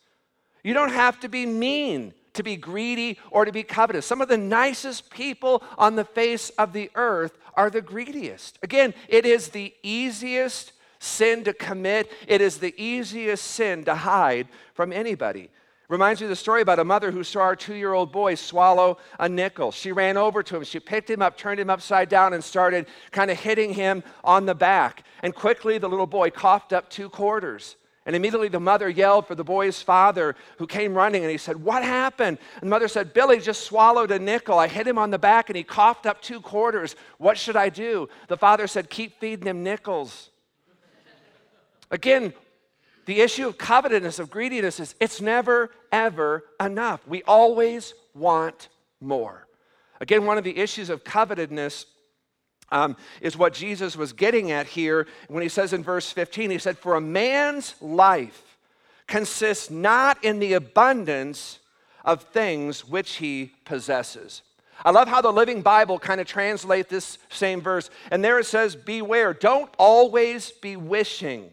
You 0.63 0.73
don't 0.73 0.91
have 0.91 1.19
to 1.21 1.29
be 1.29 1.45
mean 1.45 2.13
to 2.33 2.43
be 2.43 2.55
greedy 2.55 3.17
or 3.29 3.45
to 3.45 3.51
be 3.51 3.63
covetous. 3.63 4.05
Some 4.05 4.21
of 4.21 4.27
the 4.27 4.37
nicest 4.37 5.09
people 5.09 5.63
on 5.77 5.95
the 5.95 6.05
face 6.05 6.49
of 6.51 6.73
the 6.73 6.89
earth 6.95 7.37
are 7.55 7.69
the 7.69 7.81
greediest. 7.81 8.57
Again, 8.63 8.93
it 9.07 9.25
is 9.25 9.49
the 9.49 9.73
easiest 9.83 10.73
sin 10.99 11.43
to 11.43 11.53
commit, 11.53 12.11
it 12.27 12.41
is 12.41 12.59
the 12.59 12.75
easiest 12.81 13.43
sin 13.43 13.83
to 13.85 13.95
hide 13.95 14.47
from 14.73 14.93
anybody. 14.93 15.49
Reminds 15.91 16.21
me 16.21 16.25
of 16.25 16.29
the 16.29 16.37
story 16.37 16.61
about 16.61 16.79
a 16.79 16.85
mother 16.85 17.11
who 17.11 17.21
saw 17.21 17.47
her 17.47 17.55
two 17.55 17.73
year 17.73 17.91
old 17.91 18.13
boy 18.13 18.35
swallow 18.35 18.97
a 19.19 19.27
nickel. 19.27 19.73
She 19.73 19.91
ran 19.91 20.15
over 20.15 20.41
to 20.41 20.55
him, 20.55 20.63
she 20.63 20.79
picked 20.79 21.09
him 21.09 21.21
up, 21.21 21.37
turned 21.37 21.59
him 21.59 21.69
upside 21.69 22.07
down, 22.07 22.33
and 22.33 22.41
started 22.41 22.85
kind 23.11 23.29
of 23.29 23.37
hitting 23.37 23.73
him 23.73 24.01
on 24.23 24.45
the 24.45 24.55
back. 24.55 25.03
And 25.21 25.35
quickly, 25.35 25.79
the 25.79 25.89
little 25.89 26.07
boy 26.07 26.29
coughed 26.29 26.71
up 26.71 26.89
two 26.89 27.09
quarters. 27.09 27.75
And 28.05 28.15
immediately 28.15 28.47
the 28.47 28.59
mother 28.59 28.89
yelled 28.89 29.27
for 29.27 29.35
the 29.35 29.43
boy's 29.43 29.81
father, 29.81 30.35
who 30.57 30.65
came 30.65 30.95
running, 30.95 31.21
and 31.21 31.31
he 31.31 31.37
said, 31.37 31.63
What 31.63 31.83
happened? 31.83 32.39
And 32.55 32.63
the 32.63 32.71
mother 32.71 32.87
said, 32.87 33.13
Billy 33.13 33.39
just 33.39 33.63
swallowed 33.63 34.09
a 34.11 34.17
nickel. 34.17 34.57
I 34.57 34.67
hit 34.67 34.87
him 34.87 34.97
on 34.97 35.11
the 35.11 35.19
back, 35.19 35.49
and 35.49 35.57
he 35.57 35.63
coughed 35.63 36.07
up 36.07 36.21
two 36.21 36.41
quarters. 36.41 36.95
What 37.19 37.37
should 37.37 37.55
I 37.55 37.69
do? 37.69 38.09
The 38.27 38.37
father 38.37 38.65
said, 38.65 38.89
Keep 38.89 39.19
feeding 39.19 39.45
him 39.45 39.63
nickels. 39.63 40.29
Again, 41.91 42.33
the 43.05 43.21
issue 43.21 43.47
of 43.47 43.57
covetousness, 43.57 44.17
of 44.17 44.31
greediness, 44.31 44.79
is 44.79 44.95
it's 44.99 45.21
never, 45.21 45.69
ever 45.91 46.45
enough. 46.59 47.05
We 47.07 47.21
always 47.23 47.93
want 48.15 48.69
more. 48.99 49.47
Again, 49.99 50.25
one 50.25 50.39
of 50.39 50.43
the 50.43 50.57
issues 50.57 50.89
of 50.89 51.03
covetousness 51.03 51.85
um, 52.71 52.95
is 53.21 53.37
what 53.37 53.53
Jesus 53.53 53.95
was 53.95 54.13
getting 54.13 54.51
at 54.51 54.67
here 54.67 55.07
when 55.27 55.43
he 55.43 55.49
says 55.49 55.73
in 55.73 55.83
verse 55.83 56.11
15, 56.11 56.51
he 56.51 56.57
said, 56.57 56.77
For 56.77 56.95
a 56.95 57.01
man's 57.01 57.75
life 57.81 58.57
consists 59.07 59.69
not 59.69 60.23
in 60.23 60.39
the 60.39 60.53
abundance 60.53 61.59
of 62.05 62.23
things 62.23 62.87
which 62.87 63.15
he 63.15 63.51
possesses. 63.65 64.41
I 64.83 64.91
love 64.91 65.07
how 65.07 65.21
the 65.21 65.31
Living 65.31 65.61
Bible 65.61 65.99
kind 65.99 66.19
of 66.19 66.27
translate 66.27 66.89
this 66.89 67.17
same 67.29 67.61
verse. 67.61 67.89
And 68.09 68.23
there 68.23 68.39
it 68.39 68.45
says, 68.45 68.75
Beware, 68.75 69.33
don't 69.33 69.69
always 69.77 70.51
be 70.51 70.75
wishing 70.75 71.51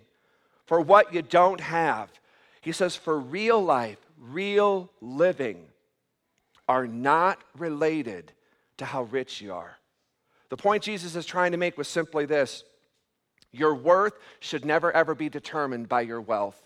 for 0.69 0.81
what 0.81 1.13
you 1.13 1.23
don't 1.23 1.61
have. 1.61 2.11
He 2.61 2.73
says, 2.73 2.95
for 2.95 3.19
real 3.19 3.63
life, 3.63 3.99
real 4.21 4.91
living 5.01 5.65
are 6.69 6.87
not 6.87 7.39
related 7.57 8.33
to 8.77 8.85
how 8.85 9.05
rich 9.05 9.41
you 9.41 9.55
are. 9.55 9.79
The 10.49 10.57
point 10.57 10.83
Jesus 10.83 11.15
is 11.15 11.27
trying 11.27 11.53
to 11.53 11.59
make 11.59 11.77
was 11.77 11.89
simply 11.89 12.27
this 12.27 12.65
your 13.51 13.75
worth 13.75 14.15
should 14.41 14.65
never 14.65 14.93
ever 14.93 15.15
be 15.15 15.29
determined 15.29 15.89
by 15.89 16.03
your 16.03 16.21
wealth. 16.21 16.61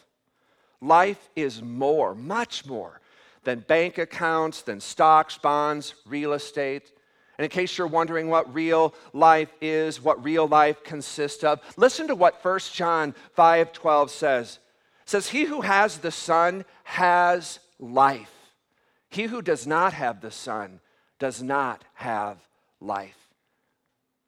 Life 0.80 1.28
is 1.36 1.62
more, 1.62 2.14
much 2.14 2.66
more 2.66 3.00
than 3.44 3.60
bank 3.60 3.98
accounts, 3.98 4.62
than 4.62 4.80
stocks, 4.80 5.38
bonds, 5.38 5.94
real 6.06 6.32
estate. 6.32 6.92
And 7.38 7.44
in 7.44 7.50
case 7.50 7.78
you're 7.78 7.86
wondering 7.86 8.28
what 8.28 8.52
real 8.52 8.94
life 9.12 9.52
is, 9.60 10.00
what 10.00 10.22
real 10.22 10.46
life 10.46 10.82
consists 10.84 11.44
of, 11.44 11.60
listen 11.76 12.08
to 12.08 12.14
what 12.14 12.42
1 12.42 12.74
John 12.74 13.14
5:12 13.36 14.10
says. 14.10 14.58
It 15.02 15.10
says, 15.10 15.28
"He 15.28 15.44
who 15.44 15.62
has 15.62 15.98
the 15.98 16.12
Son 16.12 16.64
has 16.84 17.58
life. 17.78 18.54
He 19.08 19.24
who 19.24 19.42
does 19.42 19.66
not 19.66 19.92
have 19.92 20.20
the 20.20 20.30
Son 20.30 20.80
does 21.18 21.42
not 21.42 21.84
have 21.94 22.38
life." 22.80 23.21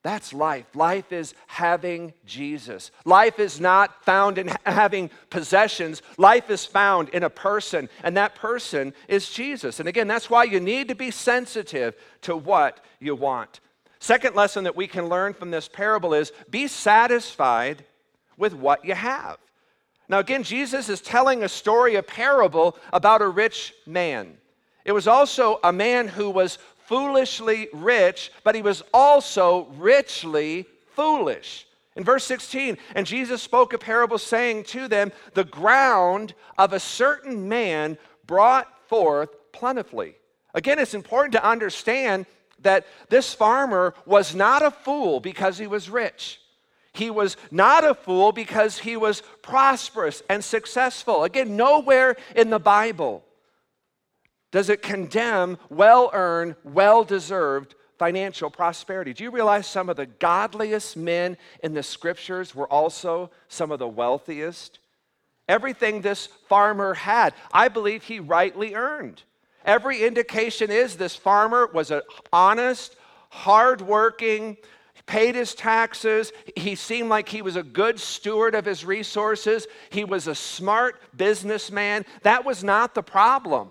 That's 0.04 0.34
life. 0.34 0.66
Life 0.74 1.12
is 1.12 1.34
having 1.46 2.12
Jesus. 2.26 2.90
Life 3.06 3.38
is 3.38 3.58
not 3.58 4.04
found 4.04 4.36
in 4.36 4.52
having 4.66 5.08
possessions. 5.30 6.02
Life 6.18 6.50
is 6.50 6.66
found 6.66 7.08
in 7.08 7.22
a 7.22 7.30
person, 7.30 7.88
and 8.02 8.14
that 8.18 8.34
person 8.34 8.92
is 9.08 9.30
Jesus. 9.30 9.80
And 9.80 9.88
again, 9.88 10.06
that's 10.06 10.28
why 10.28 10.44
you 10.44 10.60
need 10.60 10.88
to 10.88 10.94
be 10.94 11.10
sensitive 11.10 11.96
to 12.20 12.36
what 12.36 12.84
you 13.00 13.16
want. 13.16 13.60
Second 13.98 14.36
lesson 14.36 14.64
that 14.64 14.76
we 14.76 14.86
can 14.86 15.08
learn 15.08 15.32
from 15.32 15.50
this 15.50 15.68
parable 15.68 16.12
is 16.12 16.32
be 16.50 16.68
satisfied 16.68 17.82
with 18.36 18.52
what 18.52 18.84
you 18.84 18.94
have. 18.94 19.38
Now, 20.10 20.18
again, 20.18 20.42
Jesus 20.42 20.90
is 20.90 21.00
telling 21.00 21.42
a 21.42 21.48
story, 21.48 21.94
a 21.94 22.02
parable 22.02 22.76
about 22.92 23.22
a 23.22 23.28
rich 23.28 23.72
man. 23.86 24.36
It 24.84 24.92
was 24.92 25.08
also 25.08 25.60
a 25.64 25.72
man 25.72 26.08
who 26.08 26.28
was 26.28 26.58
foolishly 26.86 27.68
rich, 27.72 28.32
but 28.42 28.54
he 28.54 28.62
was 28.62 28.82
also 28.92 29.66
richly 29.76 30.66
foolish. 30.94 31.66
In 31.96 32.04
verse 32.04 32.24
16, 32.24 32.76
and 32.94 33.06
Jesus 33.06 33.42
spoke 33.42 33.72
a 33.72 33.78
parable 33.78 34.18
saying 34.18 34.64
to 34.64 34.88
them, 34.88 35.12
The 35.34 35.44
ground 35.44 36.34
of 36.58 36.72
a 36.72 36.80
certain 36.80 37.48
man 37.48 37.98
brought 38.26 38.68
forth 38.88 39.30
plentifully. 39.52 40.16
Again, 40.54 40.78
it's 40.78 40.94
important 40.94 41.32
to 41.32 41.44
understand 41.44 42.26
that 42.60 42.86
this 43.08 43.32
farmer 43.32 43.94
was 44.06 44.34
not 44.34 44.62
a 44.62 44.70
fool 44.70 45.20
because 45.20 45.58
he 45.58 45.66
was 45.66 45.90
rich. 45.90 46.40
He 46.92 47.10
was 47.10 47.36
not 47.50 47.84
a 47.84 47.94
fool 47.94 48.32
because 48.32 48.78
he 48.78 48.96
was 48.96 49.22
prosperous 49.42 50.22
and 50.28 50.42
successful. 50.42 51.24
Again, 51.24 51.56
nowhere 51.56 52.16
in 52.34 52.50
the 52.50 52.60
Bible 52.60 53.24
does 54.54 54.68
it 54.68 54.82
condemn 54.82 55.58
well 55.68 56.10
earned, 56.12 56.54
well 56.62 57.02
deserved 57.02 57.74
financial 57.98 58.48
prosperity. 58.48 59.12
Do 59.12 59.24
you 59.24 59.32
realize 59.32 59.66
some 59.66 59.88
of 59.88 59.96
the 59.96 60.06
godliest 60.06 60.96
men 60.96 61.36
in 61.64 61.74
the 61.74 61.82
scriptures 61.82 62.54
were 62.54 62.68
also 62.68 63.32
some 63.48 63.72
of 63.72 63.80
the 63.80 63.88
wealthiest? 63.88 64.78
Everything 65.48 66.02
this 66.02 66.26
farmer 66.48 66.94
had, 66.94 67.34
I 67.52 67.66
believe 67.66 68.04
he 68.04 68.20
rightly 68.20 68.76
earned. 68.76 69.24
Every 69.64 70.04
indication 70.04 70.70
is 70.70 70.94
this 70.94 71.16
farmer 71.16 71.68
was 71.74 71.90
an 71.90 72.02
honest, 72.32 72.94
hardworking, 73.30 74.56
paid 75.06 75.34
his 75.34 75.56
taxes. 75.56 76.30
He 76.54 76.76
seemed 76.76 77.08
like 77.08 77.28
he 77.28 77.42
was 77.42 77.56
a 77.56 77.64
good 77.64 77.98
steward 77.98 78.54
of 78.54 78.66
his 78.66 78.84
resources. 78.84 79.66
He 79.90 80.04
was 80.04 80.28
a 80.28 80.34
smart 80.36 81.00
businessman. 81.16 82.04
That 82.22 82.44
was 82.44 82.62
not 82.62 82.94
the 82.94 83.02
problem. 83.02 83.70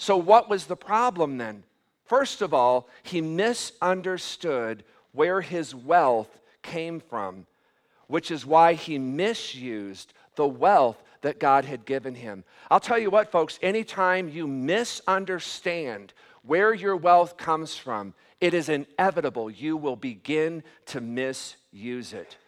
So, 0.00 0.16
what 0.16 0.48
was 0.48 0.64
the 0.64 0.76
problem 0.76 1.36
then? 1.36 1.62
First 2.06 2.40
of 2.40 2.54
all, 2.54 2.88
he 3.02 3.20
misunderstood 3.20 4.82
where 5.12 5.42
his 5.42 5.74
wealth 5.74 6.40
came 6.62 7.00
from, 7.00 7.46
which 8.06 8.30
is 8.30 8.46
why 8.46 8.72
he 8.72 8.98
misused 8.98 10.14
the 10.36 10.48
wealth 10.48 10.96
that 11.20 11.38
God 11.38 11.66
had 11.66 11.84
given 11.84 12.14
him. 12.14 12.44
I'll 12.70 12.80
tell 12.80 12.98
you 12.98 13.10
what, 13.10 13.30
folks, 13.30 13.58
anytime 13.60 14.30
you 14.30 14.46
misunderstand 14.46 16.14
where 16.44 16.72
your 16.72 16.96
wealth 16.96 17.36
comes 17.36 17.76
from, 17.76 18.14
it 18.40 18.54
is 18.54 18.70
inevitable 18.70 19.50
you 19.50 19.76
will 19.76 19.96
begin 19.96 20.62
to 20.86 21.02
misuse 21.02 22.14
it. 22.14 22.38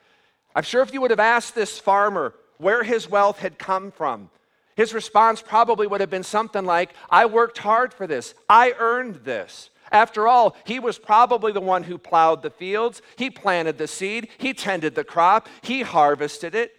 I'm 0.56 0.62
sure 0.62 0.80
if 0.80 0.94
you 0.94 1.02
would 1.02 1.10
have 1.10 1.20
asked 1.20 1.54
this 1.54 1.78
farmer 1.78 2.32
where 2.56 2.82
his 2.82 3.10
wealth 3.10 3.40
had 3.40 3.58
come 3.58 3.90
from, 3.90 4.30
his 4.76 4.94
response 4.94 5.42
probably 5.42 5.86
would 5.86 6.00
have 6.00 6.10
been 6.10 6.22
something 6.22 6.64
like, 6.64 6.94
I 7.10 7.26
worked 7.26 7.58
hard 7.58 7.92
for 7.92 8.06
this, 8.06 8.34
I 8.48 8.74
earned 8.78 9.16
this. 9.24 9.70
After 9.90 10.26
all, 10.26 10.56
he 10.64 10.78
was 10.78 10.98
probably 10.98 11.52
the 11.52 11.60
one 11.60 11.82
who 11.82 11.98
plowed 11.98 12.42
the 12.42 12.50
fields, 12.50 13.02
he 13.16 13.28
planted 13.28 13.76
the 13.76 13.86
seed, 13.86 14.28
he 14.38 14.54
tended 14.54 14.94
the 14.94 15.04
crop, 15.04 15.48
he 15.60 15.82
harvested 15.82 16.54
it. 16.54 16.72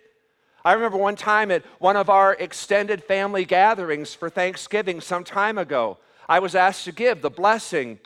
I 0.66 0.74
remember 0.74 0.98
one 0.98 1.16
time 1.16 1.52
at 1.52 1.64
one 1.80 1.96
of 1.96 2.10
our 2.10 2.34
extended 2.34 3.04
family 3.04 3.46
gatherings 3.46 4.14
for 4.14 4.30
Thanksgiving 4.30 5.02
some 5.02 5.24
time 5.24 5.58
ago, 5.58 5.98
I 6.28 6.40
was 6.40 6.56
asked 6.56 6.86
to 6.86 6.92
give 6.92 7.22
the 7.22 7.30
blessing 7.30 8.00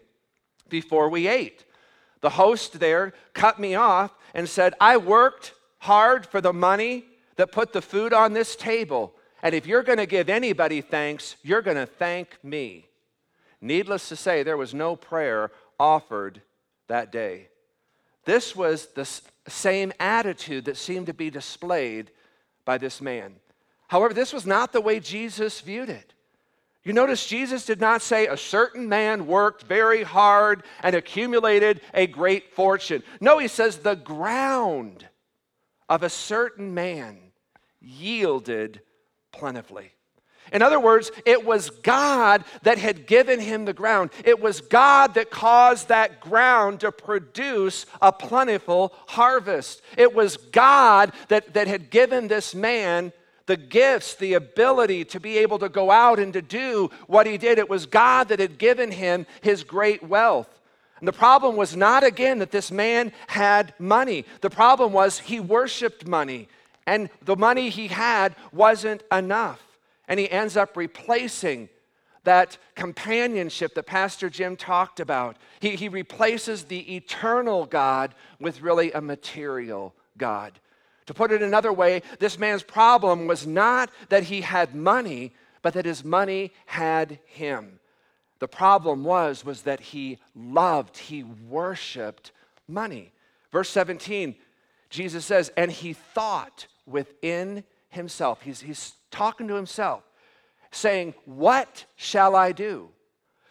before 0.68 1.08
we 1.08 1.28
ate. 1.28 1.64
The 2.22 2.32
host 2.32 2.80
there 2.80 3.14
cut 3.34 3.60
me 3.60 3.76
off 3.76 4.12
and 4.34 4.50
said, 4.50 4.74
I 4.82 4.98
worked 4.98 5.54
hard 5.80 6.26
for 6.26 6.42
the 6.42 6.54
money 6.54 7.06
that 7.36 7.52
put 7.52 7.74
the 7.74 7.82
food 7.82 8.12
on 8.12 8.34
this 8.34 8.56
table. 8.56 9.14
And 9.44 9.54
if 9.54 9.68
you're 9.68 9.84
going 9.84 10.00
to 10.00 10.06
give 10.06 10.30
anybody 10.30 10.82
thanks, 10.82 11.36
you're 11.44 11.62
going 11.62 11.78
to 11.78 11.86
thank 11.86 12.38
me. 12.44 12.88
Needless 13.62 14.10
to 14.10 14.16
say, 14.16 14.44
there 14.44 14.58
was 14.58 14.74
no 14.74 14.96
prayer 14.96 15.52
offered 15.80 16.42
that 16.88 17.12
day. 17.12 17.50
This 18.26 18.56
was 18.56 18.88
the 18.88 19.08
same 19.48 19.94
attitude 20.00 20.66
that 20.66 20.78
seemed 20.78 21.06
to 21.06 21.14
be 21.14 21.30
displayed 21.30 22.12
by 22.66 22.78
this 22.78 23.02
man. 23.02 23.36
However, 23.88 24.14
this 24.14 24.34
was 24.34 24.46
not 24.46 24.74
the 24.74 24.82
way 24.82 25.00
Jesus 25.00 25.62
viewed 25.62 25.90
it. 25.90 26.14
You 26.84 26.94
notice 26.94 27.28
Jesus 27.28 27.66
did 27.66 27.82
not 27.82 28.02
say 28.02 28.28
a 28.28 28.38
certain 28.38 28.88
man 28.88 29.28
worked 29.28 29.64
very 29.64 30.04
hard 30.04 30.64
and 30.82 30.96
accumulated 30.96 31.82
a 31.94 32.08
great 32.08 32.54
fortune. 32.54 33.04
No, 33.20 33.40
he 33.40 33.48
says 33.48 33.78
the 33.78 33.96
ground 33.96 35.08
of 35.90 36.04
a 36.04 36.10
certain 36.10 36.74
man 36.74 37.18
yielded 37.82 38.82
plentifully. 39.38 39.92
In 40.54 40.62
other 40.62 40.80
words, 40.80 41.12
it 41.26 41.46
was 41.46 41.70
God 41.70 42.46
that 42.64 42.78
had 42.78 43.06
given 43.06 43.40
him 43.40 43.66
the 43.66 43.74
ground. 43.74 44.12
It 44.24 44.40
was 44.40 44.62
God 44.62 45.16
that 45.16 45.30
caused 45.30 45.90
that 45.90 46.22
ground 46.22 46.80
to 46.82 46.92
produce 46.92 47.86
a 48.02 48.12
plentiful 48.14 48.94
harvest. 49.08 49.82
It 49.98 50.16
was 50.16 50.38
God 50.38 51.12
that, 51.28 51.54
that 51.54 51.68
had 51.68 51.90
given 51.90 52.28
this 52.28 52.56
man 52.56 53.12
the 53.48 53.58
gifts, 53.58 54.16
the 54.16 54.34
ability 54.34 55.06
to 55.06 55.20
be 55.20 55.38
able 55.38 55.58
to 55.60 55.70
go 55.70 55.90
out 55.90 56.20
and 56.20 56.34
to 56.34 56.42
do 56.42 56.90
what 57.08 57.26
he 57.26 57.38
did. 57.38 57.58
It 57.58 57.70
was 57.70 57.86
God 57.86 58.28
that 58.28 58.40
had 58.40 58.58
given 58.58 58.92
him 58.92 59.26
his 59.42 59.64
great 59.64 60.04
wealth. 60.04 60.50
And 61.00 61.08
the 61.08 61.14
problem 61.14 61.56
was 61.56 61.76
not 61.76 62.04
again 62.04 62.40
that 62.40 62.52
this 62.52 62.72
man 62.72 63.12
had 63.28 63.74
money. 63.80 64.26
The 64.42 64.50
problem 64.50 64.92
was 64.92 65.20
he 65.20 65.40
worshiped 65.40 66.08
money, 66.08 66.50
and 66.88 67.10
the 67.22 67.36
money 67.36 67.70
he 67.70 67.88
had 67.88 68.36
wasn't 68.52 69.04
enough. 69.12 69.62
And 70.08 70.20
he 70.20 70.32
ends 70.32 70.56
up 70.56 70.78
replacing 70.78 71.70
that 72.24 72.58
companionship 72.76 73.76
that 73.76 73.86
Pastor 73.86 74.30
Jim 74.30 74.56
talked 74.56 75.00
about. 75.00 75.38
He, 75.60 75.76
he 75.76 75.90
replaces 75.90 76.64
the 76.64 76.96
eternal 76.96 77.66
God 77.66 78.16
with 78.40 78.62
really 78.62 78.92
a 78.94 79.02
material 79.02 79.94
God. 80.18 80.60
To 81.08 81.14
put 81.14 81.32
it 81.32 81.42
another 81.42 81.72
way, 81.72 82.02
this 82.20 82.40
man's 82.40 82.64
problem 82.64 83.28
was 83.28 83.46
not 83.46 83.90
that 84.10 84.24
he 84.24 84.42
had 84.42 84.74
money, 84.74 85.34
but 85.62 85.74
that 85.74 85.86
his 85.86 86.04
money 86.04 86.52
had 86.66 87.20
him. 87.26 87.80
The 88.40 88.48
problem 88.48 89.04
was 89.04 89.44
was 89.44 89.64
that 89.64 89.80
he 89.80 90.20
loved, 90.36 90.98
he 90.98 91.24
worshiped 91.24 92.32
money. 92.68 93.12
Verse 93.52 93.70
17, 93.70 94.36
Jesus 94.90 95.26
says, 95.26 95.52
and 95.58 95.72
he 95.72 95.94
thought 95.94 96.68
within 96.88 97.64
himself. 97.90 98.42
He's, 98.42 98.62
he's 98.62 98.94
talking 99.12 99.48
to 99.50 99.56
himself, 99.56 100.04
saying, 100.72 101.14
What 101.26 101.86
shall 101.96 102.36
I 102.36 102.52
do? 102.52 102.90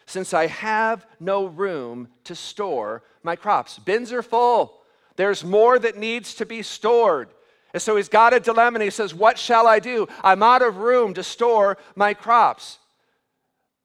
Since 0.05 0.33
I 0.33 0.47
have 0.47 1.05
no 1.19 1.45
room 1.45 2.07
to 2.25 2.35
store 2.35 3.03
my 3.23 3.35
crops. 3.35 3.79
Bins 3.79 4.11
are 4.11 4.23
full. 4.23 4.81
There's 5.17 5.43
more 5.43 5.77
that 5.79 5.97
needs 5.97 6.35
to 6.35 6.45
be 6.45 6.61
stored. 6.61 7.29
And 7.73 7.81
so 7.81 7.95
he's 7.95 8.09
got 8.09 8.33
a 8.33 8.39
dilemma 8.39 8.77
and 8.77 8.83
he 8.83 8.89
says, 8.89 9.13
What 9.13 9.37
shall 9.37 9.67
I 9.67 9.79
do? 9.79 10.07
I'm 10.23 10.41
out 10.43 10.61
of 10.61 10.77
room 10.77 11.13
to 11.15 11.23
store 11.23 11.77
my 11.95 12.13
crops. 12.13 12.79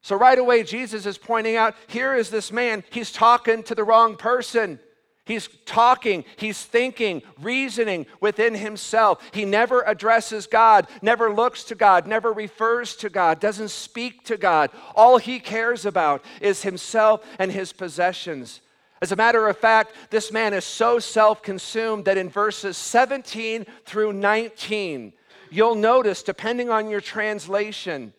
So 0.02 0.16
right 0.16 0.38
away, 0.38 0.64
Jesus 0.64 1.06
is 1.06 1.16
pointing 1.16 1.56
out 1.56 1.76
here 1.86 2.14
is 2.14 2.28
this 2.28 2.50
man, 2.50 2.82
he's 2.90 3.12
talking 3.12 3.62
to 3.64 3.74
the 3.74 3.84
wrong 3.84 4.16
person. 4.16 4.80
He's 5.24 5.48
talking, 5.66 6.24
he's 6.34 6.64
thinking, 6.64 7.22
reasoning 7.40 8.06
within 8.20 8.54
himself. 8.54 9.22
He 9.32 9.44
never 9.44 9.82
addresses 9.82 10.48
God, 10.48 10.88
never 11.00 11.32
looks 11.32 11.62
to 11.64 11.76
God, 11.76 12.08
never 12.08 12.32
refers 12.32 12.96
to 12.96 13.08
God, 13.08 13.38
doesn't 13.38 13.70
speak 13.70 14.24
to 14.24 14.36
God. 14.36 14.70
All 14.96 15.18
he 15.18 15.38
cares 15.38 15.86
about 15.86 16.24
is 16.40 16.62
himself 16.62 17.24
and 17.38 17.52
his 17.52 17.72
possessions. 17.72 18.62
As 19.00 19.12
a 19.12 19.16
matter 19.16 19.48
of 19.48 19.58
fact, 19.58 19.94
this 20.10 20.32
man 20.32 20.54
is 20.54 20.64
so 20.64 20.98
self 20.98 21.40
consumed 21.40 22.04
that 22.06 22.18
in 22.18 22.28
verses 22.28 22.76
17 22.76 23.64
through 23.84 24.12
19, 24.12 25.12
you'll 25.50 25.74
notice, 25.76 26.24
depending 26.24 26.68
on 26.68 26.88
your 26.88 27.00
translation, 27.00 28.12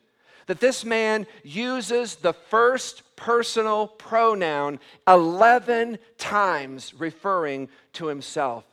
that 0.47 0.59
this 0.59 0.83
man 0.83 1.25
uses 1.43 2.15
the 2.15 2.33
first 2.33 3.03
personal 3.15 3.87
pronoun 3.87 4.79
11 5.07 5.97
times, 6.17 6.93
referring 6.93 7.69
to 7.93 8.07
himself. 8.07 8.65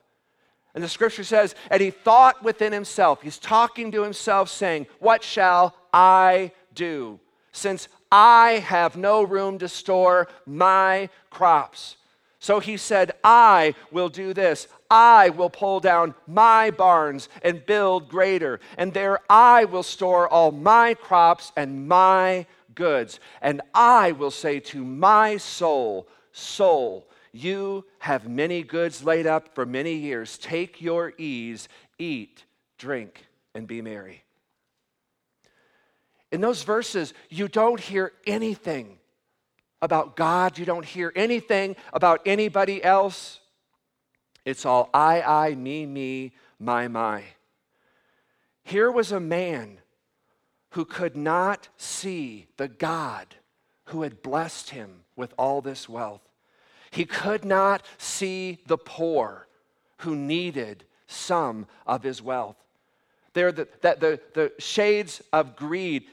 And 0.75 0.85
the 0.85 0.89
scripture 0.89 1.25
says, 1.25 1.55
and 1.71 1.81
he 1.81 1.91
thought 1.91 2.43
within 2.43 2.73
himself, 2.73 3.23
he's 3.23 3.39
talking 3.39 3.91
to 3.93 4.03
himself, 4.03 4.49
saying, 4.49 4.87
What 4.99 5.23
shall 5.23 5.75
I 5.93 6.53
do? 6.75 7.19
Since 7.53 7.89
I 8.13 8.63
have 8.67 8.97
no 8.97 9.23
room 9.23 9.59
to 9.59 9.69
store 9.69 10.29
my 10.47 11.09
crops. 11.31 11.97
So 12.41 12.59
he 12.59 12.79
said, 12.79 13.13
I 13.23 13.75
will 13.91 14.09
do 14.09 14.33
this. 14.33 14.67
I 14.91 15.29
will 15.29 15.51
pull 15.51 15.79
down 15.79 16.15
my 16.27 16.71
barns 16.71 17.29
and 17.43 17.65
build 17.65 18.09
greater, 18.09 18.61
and 18.79 18.95
there 18.95 19.21
I 19.29 19.67
will 19.67 19.83
store 19.83 20.27
all 20.27 20.51
my 20.51 20.95
crops 20.95 21.53
and 21.55 21.87
my 21.87 22.47
goods. 22.75 23.21
And 23.43 23.61
I 23.75 24.13
will 24.13 24.31
say 24.31 24.59
to 24.61 24.83
my 24.83 25.37
soul, 25.37 26.09
Soul, 26.33 27.07
you 27.33 27.85
have 27.99 28.27
many 28.27 28.63
goods 28.63 29.05
laid 29.05 29.27
up 29.27 29.55
for 29.55 29.67
many 29.67 29.95
years. 29.95 30.39
Take 30.39 30.81
your 30.81 31.13
ease, 31.19 31.69
eat, 31.99 32.45
drink, 32.79 33.27
and 33.55 33.67
be 33.67 33.83
merry. 33.83 34.25
In 36.33 36.41
those 36.41 36.63
verses, 36.63 37.13
you 37.29 37.49
don't 37.49 37.81
hear 37.81 38.13
anything 38.27 39.00
about 39.83 40.17
God. 40.17 40.59
You 40.59 40.65
don't 40.65 40.85
hear 40.85 41.13
anything 41.17 41.77
about 41.93 42.21
anybody 42.27 42.83
else. 42.83 43.41
It's 44.45 44.65
all 44.65 44.91
I, 44.93 45.23
I, 45.23 45.55
me, 45.55 45.87
me, 45.87 46.33
my, 46.59 46.89
my. 46.89 47.25
Here 48.65 48.91
was 48.91 49.13
a 49.13 49.21
man 49.21 49.79
who 50.71 50.85
could 50.85 51.17
not 51.17 51.69
see 51.77 52.47
the 52.57 52.69
God 52.69 53.35
who 53.87 54.03
had 54.03 54.23
blessed 54.23 54.71
him 54.71 55.03
with 55.17 55.35
all 55.37 55.61
this 55.61 55.89
wealth. 55.89 56.23
He 56.91 57.05
could 57.05 57.45
not 57.45 57.85
see 57.99 58.59
the 58.67 58.79
poor 58.79 59.47
who 59.99 60.15
needed 60.17 60.85
some 61.07 61.67
of 61.87 62.03
his 62.03 62.23
wealth. 62.23 62.57
There, 63.33 63.53
the, 63.53 63.69
that 63.83 64.01
the, 64.01 64.21
the 64.35 64.53
shades 64.59 65.23
of 65.33 65.57
greed 65.57 66.05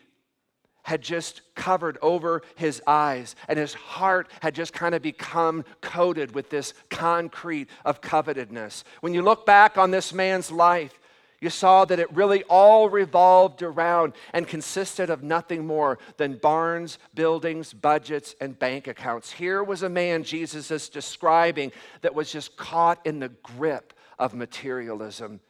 had 0.88 1.02
just 1.02 1.42
covered 1.54 1.98
over 2.02 2.42
his 2.56 2.82
eyes, 2.88 3.36
and 3.50 3.60
his 3.60 3.74
heart 3.74 4.32
had 4.42 4.56
just 4.56 4.72
kind 4.72 4.96
of 4.96 5.02
become 5.02 5.66
coated 5.82 6.34
with 6.34 6.50
this 6.50 6.74
concrete 6.90 7.70
of 7.84 8.00
covetousness. 8.00 8.86
When 9.02 9.14
you 9.14 9.22
look 9.22 9.46
back 9.46 9.78
on 9.78 9.92
this 9.92 10.14
man's 10.14 10.50
life, 10.50 10.98
you 11.42 11.50
saw 11.50 11.84
that 11.84 12.00
it 12.00 12.10
really 12.16 12.44
all 12.44 12.90
revolved 12.90 13.64
around 13.64 14.14
and 14.32 14.48
consisted 14.48 15.10
of 15.10 15.24
nothing 15.24 15.68
more 15.68 16.00
than 16.16 16.38
barns, 16.38 17.00
buildings, 17.14 17.74
budgets, 17.74 18.34
and 18.40 18.58
bank 18.58 18.88
accounts. 18.88 19.34
Here 19.34 19.62
was 19.62 19.84
a 19.84 19.90
man 19.90 20.24
Jesus 20.24 20.72
is 20.72 20.88
describing 20.88 21.74
that 22.00 22.16
was 22.16 22.32
just 22.32 22.56
caught 22.56 23.06
in 23.06 23.20
the 23.20 23.34
grip 23.44 23.94
of 24.18 24.34
materialism. 24.34 25.42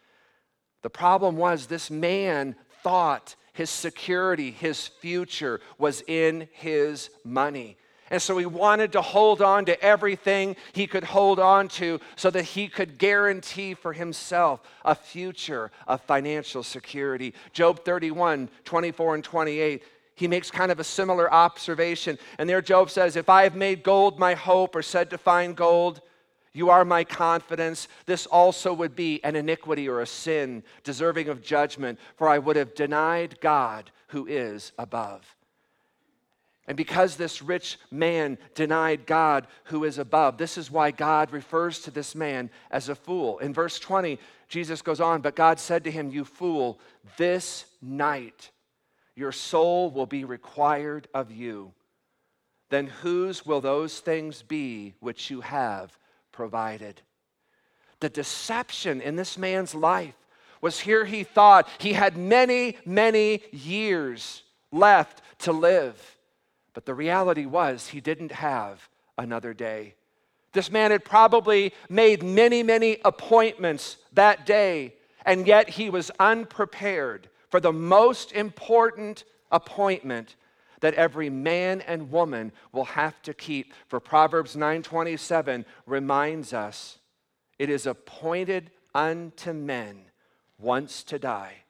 The 0.82 0.90
problem 0.90 1.38
was 1.38 1.68
this 1.68 1.92
man 1.92 2.56
thought 2.82 3.36
his 3.58 3.72
security, 3.72 4.52
his 4.52 4.86
future 4.86 5.60
was 5.80 6.04
in 6.06 6.48
his 6.54 7.10
money. 7.26 7.76
And 8.12 8.22
so 8.22 8.38
he 8.38 8.46
wanted 8.46 8.92
to 8.92 9.02
hold 9.02 9.42
on 9.42 9.66
to 9.66 9.82
everything 9.84 10.56
he 10.74 10.86
could 10.86 11.04
hold 11.04 11.40
on 11.40 11.68
to 11.70 12.00
so 12.16 12.30
that 12.30 12.44
he 12.44 12.68
could 12.68 13.00
guarantee 13.00 13.74
for 13.74 13.94
himself 13.94 14.62
a 14.86 14.94
future 14.94 15.72
of 15.88 16.02
financial 16.02 16.62
security. 16.62 17.34
Job 17.52 17.84
31, 17.84 18.48
24, 18.64 19.16
and 19.16 19.24
28 19.24 19.84
he 20.14 20.28
makes 20.28 20.50
kind 20.50 20.72
of 20.72 20.80
a 20.80 20.84
similar 20.84 21.32
observation. 21.32 22.18
And 22.40 22.50
there, 22.50 22.60
Job 22.60 22.90
says, 22.90 23.16
If 23.16 23.30
I 23.30 23.44
have 23.44 23.56
made 23.56 23.84
gold 23.84 24.18
my 24.18 24.34
hope, 24.34 24.76
or 24.76 24.82
said 24.82 25.12
to 25.12 25.18
find 25.20 25.56
gold, 25.56 26.02
you 26.58 26.72
are 26.72 26.84
my 26.84 27.04
confidence. 27.04 27.88
This 28.08 28.26
also 28.26 28.74
would 28.74 28.96
be 28.96 29.24
an 29.24 29.36
iniquity 29.36 29.88
or 29.88 30.02
a 30.02 30.08
sin 30.08 30.64
deserving 30.84 31.30
of 31.30 31.44
judgment, 31.44 32.00
for 32.16 32.28
I 32.28 32.40
would 32.40 32.56
have 32.56 32.74
denied 32.74 33.40
God 33.42 33.92
who 34.08 34.26
is 34.26 34.72
above. 34.80 35.36
And 36.68 36.76
because 36.76 37.16
this 37.16 37.44
rich 37.44 37.78
man 37.92 38.40
denied 38.56 39.06
God 39.06 39.46
who 39.66 39.84
is 39.84 40.00
above, 40.00 40.40
this 40.40 40.58
is 40.58 40.72
why 40.72 40.90
God 40.90 41.32
refers 41.32 41.80
to 41.82 41.92
this 41.92 42.16
man 42.16 42.50
as 42.72 42.90
a 42.90 42.96
fool. 42.96 43.38
In 43.38 43.54
verse 43.54 43.78
20, 43.78 44.18
Jesus 44.50 44.82
goes 44.82 45.00
on, 45.00 45.22
But 45.22 45.36
God 45.36 45.60
said 45.60 45.84
to 45.84 45.92
him, 45.92 46.10
You 46.10 46.26
fool, 46.26 46.80
this 47.18 47.66
night 47.84 48.50
your 49.16 49.32
soul 49.32 49.92
will 49.92 50.08
be 50.08 50.26
required 50.26 51.08
of 51.14 51.32
you. 51.32 51.72
Then 52.70 52.88
whose 52.88 53.46
will 53.46 53.62
those 53.62 54.00
things 54.00 54.42
be 54.42 54.96
which 55.00 55.30
you 55.30 55.42
have? 55.42 55.96
Provided. 56.38 57.02
The 58.00 58.10
deception 58.10 59.02
in 59.02 59.16
this 59.16 59.40
man's 59.40 59.74
life 59.74 60.14
was 60.62 60.80
here 60.80 61.04
he 61.04 61.24
thought 61.24 61.68
he 61.80 61.94
had 61.94 62.16
many, 62.16 62.78
many 62.86 63.42
years 63.52 64.44
left 64.72 65.24
to 65.40 65.52
live. 65.52 66.00
But 66.76 66.86
the 66.86 66.94
reality 66.94 67.48
was 67.48 67.88
he 67.88 68.02
didn't 68.02 68.32
have 68.32 68.88
another 69.18 69.52
day. 69.56 69.96
This 70.54 70.70
man 70.70 70.92
had 70.92 71.04
probably 71.04 71.74
made 71.90 72.22
many, 72.22 72.62
many 72.62 73.00
appointments 73.04 73.98
that 74.14 74.46
day, 74.46 74.94
and 75.26 75.48
yet 75.48 75.68
he 75.70 75.90
was 75.90 76.12
unprepared 76.20 77.30
for 77.50 77.60
the 77.60 77.74
most 77.74 78.32
important 78.32 79.24
appointment 79.52 80.36
that 80.82 80.94
every 80.94 81.30
man 81.30 81.82
and 81.82 82.12
woman 82.12 82.52
will 82.72 82.86
have 82.86 83.22
to 83.24 83.34
keep. 83.34 83.74
For 83.88 84.00
Proverbs 84.00 84.56
9:27 84.56 85.66
reminds 85.86 86.54
us, 86.54 87.00
it 87.58 87.70
is 87.70 87.86
appointed 87.86 88.72
unto 88.94 89.54
men 89.54 90.06
once 90.60 91.04
to 91.04 91.20
die, 91.20 91.64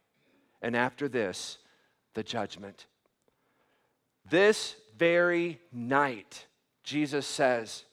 and 0.62 0.76
after 0.76 1.08
this, 1.08 1.58
the 2.13 2.24
judgment. 2.24 2.86
This 4.30 4.76
very 4.98 5.60
night, 5.72 6.46
Jesus 6.84 7.28
says, 7.28 7.86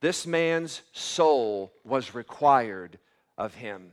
this 0.00 0.26
man's 0.26 0.82
soul 0.92 1.72
was 1.82 2.14
required 2.14 2.98
of 3.38 3.54
him. 3.54 3.92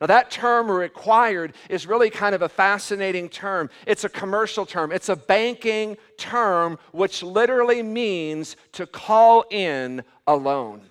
Now, 0.00 0.06
that 0.06 0.30
term 0.30 0.70
required 0.70 1.54
is 1.68 1.86
really 1.86 2.10
kind 2.10 2.34
of 2.34 2.42
a 2.42 2.48
fascinating 2.48 3.28
term. 3.28 3.68
It's 3.86 4.04
a 4.04 4.08
commercial 4.08 4.64
term, 4.64 4.92
it's 4.92 5.08
a 5.08 5.16
banking 5.16 5.96
term, 6.16 6.78
which 6.92 7.22
literally 7.22 7.82
means 7.82 8.56
to 8.72 8.86
call 8.86 9.44
in 9.50 10.04
a 10.26 10.36
loan. 10.36 10.82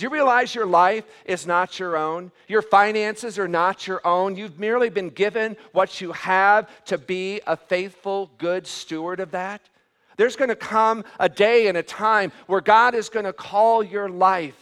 Do 0.00 0.04
you 0.04 0.10
realize 0.10 0.54
your 0.54 0.64
life 0.64 1.04
is 1.26 1.46
not 1.46 1.78
your 1.78 1.94
own? 1.96 2.32
Your 2.48 2.62
finances 2.62 3.38
are 3.38 3.46
not 3.46 3.86
your 3.86 4.00
own. 4.06 4.34
You've 4.34 4.58
merely 4.58 4.88
been 4.88 5.10
given 5.10 5.58
what 5.72 6.00
you 6.00 6.12
have 6.12 6.70
to 6.86 6.96
be 6.96 7.42
a 7.46 7.54
faithful, 7.54 8.30
good 8.38 8.66
steward 8.66 9.20
of 9.20 9.32
that. 9.32 9.60
There's 10.16 10.36
going 10.36 10.48
to 10.48 10.56
come 10.56 11.04
a 11.18 11.28
day 11.28 11.66
and 11.68 11.76
a 11.76 11.82
time 11.82 12.32
where 12.46 12.62
God 12.62 12.94
is 12.94 13.10
going 13.10 13.26
to 13.26 13.32
call 13.34 13.82
your 13.82 14.08
life 14.08 14.56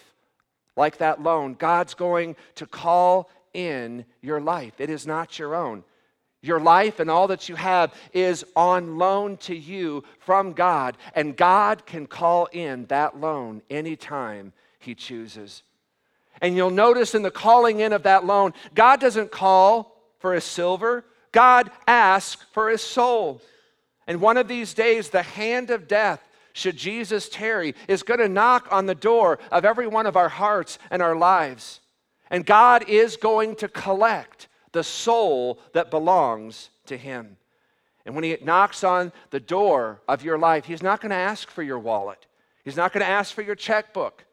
like 0.76 0.98
that 0.98 1.22
loan. 1.22 1.54
God's 1.54 1.94
going 1.94 2.34
to 2.56 2.66
call 2.66 3.30
in 3.54 4.04
your 4.20 4.40
life. 4.40 4.74
It 4.78 4.90
is 4.90 5.06
not 5.06 5.38
your 5.38 5.54
own. 5.54 5.84
Your 6.40 6.60
life 6.60 7.00
and 7.00 7.10
all 7.10 7.28
that 7.28 7.48
you 7.48 7.56
have 7.56 7.92
is 8.12 8.44
on 8.54 8.96
loan 8.96 9.38
to 9.38 9.56
you 9.56 10.04
from 10.20 10.52
God, 10.52 10.96
and 11.14 11.36
God 11.36 11.84
can 11.84 12.06
call 12.06 12.46
in 12.46 12.86
that 12.86 13.18
loan 13.18 13.62
anytime 13.68 14.52
He 14.78 14.94
chooses. 14.94 15.62
And 16.40 16.56
you'll 16.56 16.70
notice 16.70 17.14
in 17.14 17.22
the 17.22 17.30
calling 17.30 17.80
in 17.80 17.92
of 17.92 18.04
that 18.04 18.24
loan, 18.24 18.54
God 18.74 19.00
doesn't 19.00 19.32
call 19.32 19.96
for 20.18 20.34
his 20.34 20.44
silver, 20.44 21.04
God 21.32 21.70
asks 21.86 22.44
for 22.52 22.70
his 22.70 22.82
soul. 22.82 23.40
And 24.06 24.20
one 24.20 24.36
of 24.36 24.48
these 24.48 24.74
days, 24.74 25.10
the 25.10 25.22
hand 25.22 25.70
of 25.70 25.86
death, 25.88 26.20
should 26.52 26.76
Jesus 26.76 27.28
tarry, 27.28 27.74
is 27.86 28.02
going 28.02 28.20
to 28.20 28.28
knock 28.28 28.68
on 28.70 28.86
the 28.86 28.94
door 28.94 29.38
of 29.52 29.64
every 29.64 29.86
one 29.86 30.06
of 30.06 30.16
our 30.16 30.28
hearts 30.28 30.78
and 30.90 31.02
our 31.02 31.14
lives. 31.14 31.80
And 32.30 32.44
God 32.44 32.88
is 32.88 33.16
going 33.16 33.56
to 33.56 33.68
collect 33.68 34.48
the 34.72 34.84
soul 34.84 35.58
that 35.72 35.90
belongs 35.90 36.70
to 36.86 36.96
Him. 36.96 37.36
And 38.04 38.14
when 38.14 38.24
He 38.24 38.36
knocks 38.42 38.84
on 38.84 39.12
the 39.30 39.40
door 39.40 40.00
of 40.08 40.22
your 40.22 40.38
life, 40.38 40.66
He's 40.66 40.82
not 40.82 41.00
going 41.00 41.10
to 41.10 41.16
ask 41.16 41.50
for 41.50 41.62
your 41.62 41.78
wallet, 41.78 42.26
He's 42.64 42.76
not 42.76 42.92
going 42.92 43.04
to 43.04 43.10
ask 43.10 43.34
for 43.34 43.42
your 43.42 43.54
checkbook, 43.54 44.24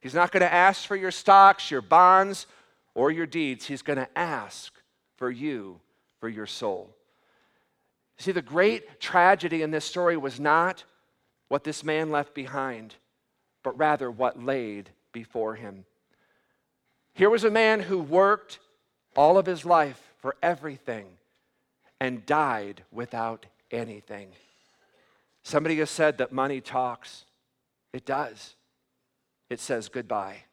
He's 0.00 0.14
not 0.14 0.32
going 0.32 0.40
to 0.42 0.52
ask 0.52 0.86
for 0.86 0.96
your 0.96 1.10
stocks, 1.10 1.70
your 1.70 1.82
bonds, 1.82 2.46
or 2.94 3.10
your 3.10 3.26
deeds. 3.26 3.66
He's 3.66 3.82
going 3.82 3.98
to 3.98 4.18
ask 4.18 4.72
for 5.16 5.30
you, 5.30 5.80
for 6.20 6.28
your 6.28 6.46
soul. 6.46 6.94
See, 8.18 8.32
the 8.32 8.42
great 8.42 9.00
tragedy 9.00 9.62
in 9.62 9.70
this 9.70 9.84
story 9.84 10.16
was 10.16 10.38
not 10.38 10.84
what 11.48 11.64
this 11.64 11.84
man 11.84 12.10
left 12.10 12.34
behind, 12.34 12.94
but 13.62 13.76
rather 13.78 14.10
what 14.10 14.42
laid 14.42 14.90
before 15.12 15.54
him. 15.54 15.84
Here 17.14 17.30
was 17.30 17.44
a 17.44 17.50
man 17.50 17.80
who 17.80 17.98
worked 17.98 18.58
all 19.14 19.36
of 19.36 19.46
his 19.46 19.64
life 19.64 20.12
for 20.18 20.36
everything 20.42 21.06
and 22.00 22.24
died 22.24 22.84
without 22.90 23.46
anything. 23.70 24.28
Somebody 25.42 25.78
has 25.78 25.90
said 25.90 26.18
that 26.18 26.32
money 26.32 26.60
talks. 26.60 27.24
It 27.92 28.06
does. 28.06 28.54
It 29.50 29.60
says 29.60 29.88
goodbye. 29.88 30.44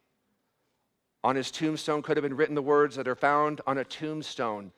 On 1.22 1.36
his 1.36 1.50
tombstone 1.50 2.02
could 2.02 2.16
have 2.16 2.22
been 2.22 2.36
written 2.36 2.54
the 2.54 2.62
words 2.62 2.96
that 2.96 3.08
are 3.08 3.14
found 3.14 3.60
on 3.66 3.78
a 3.78 3.84
tombstone 3.84 4.72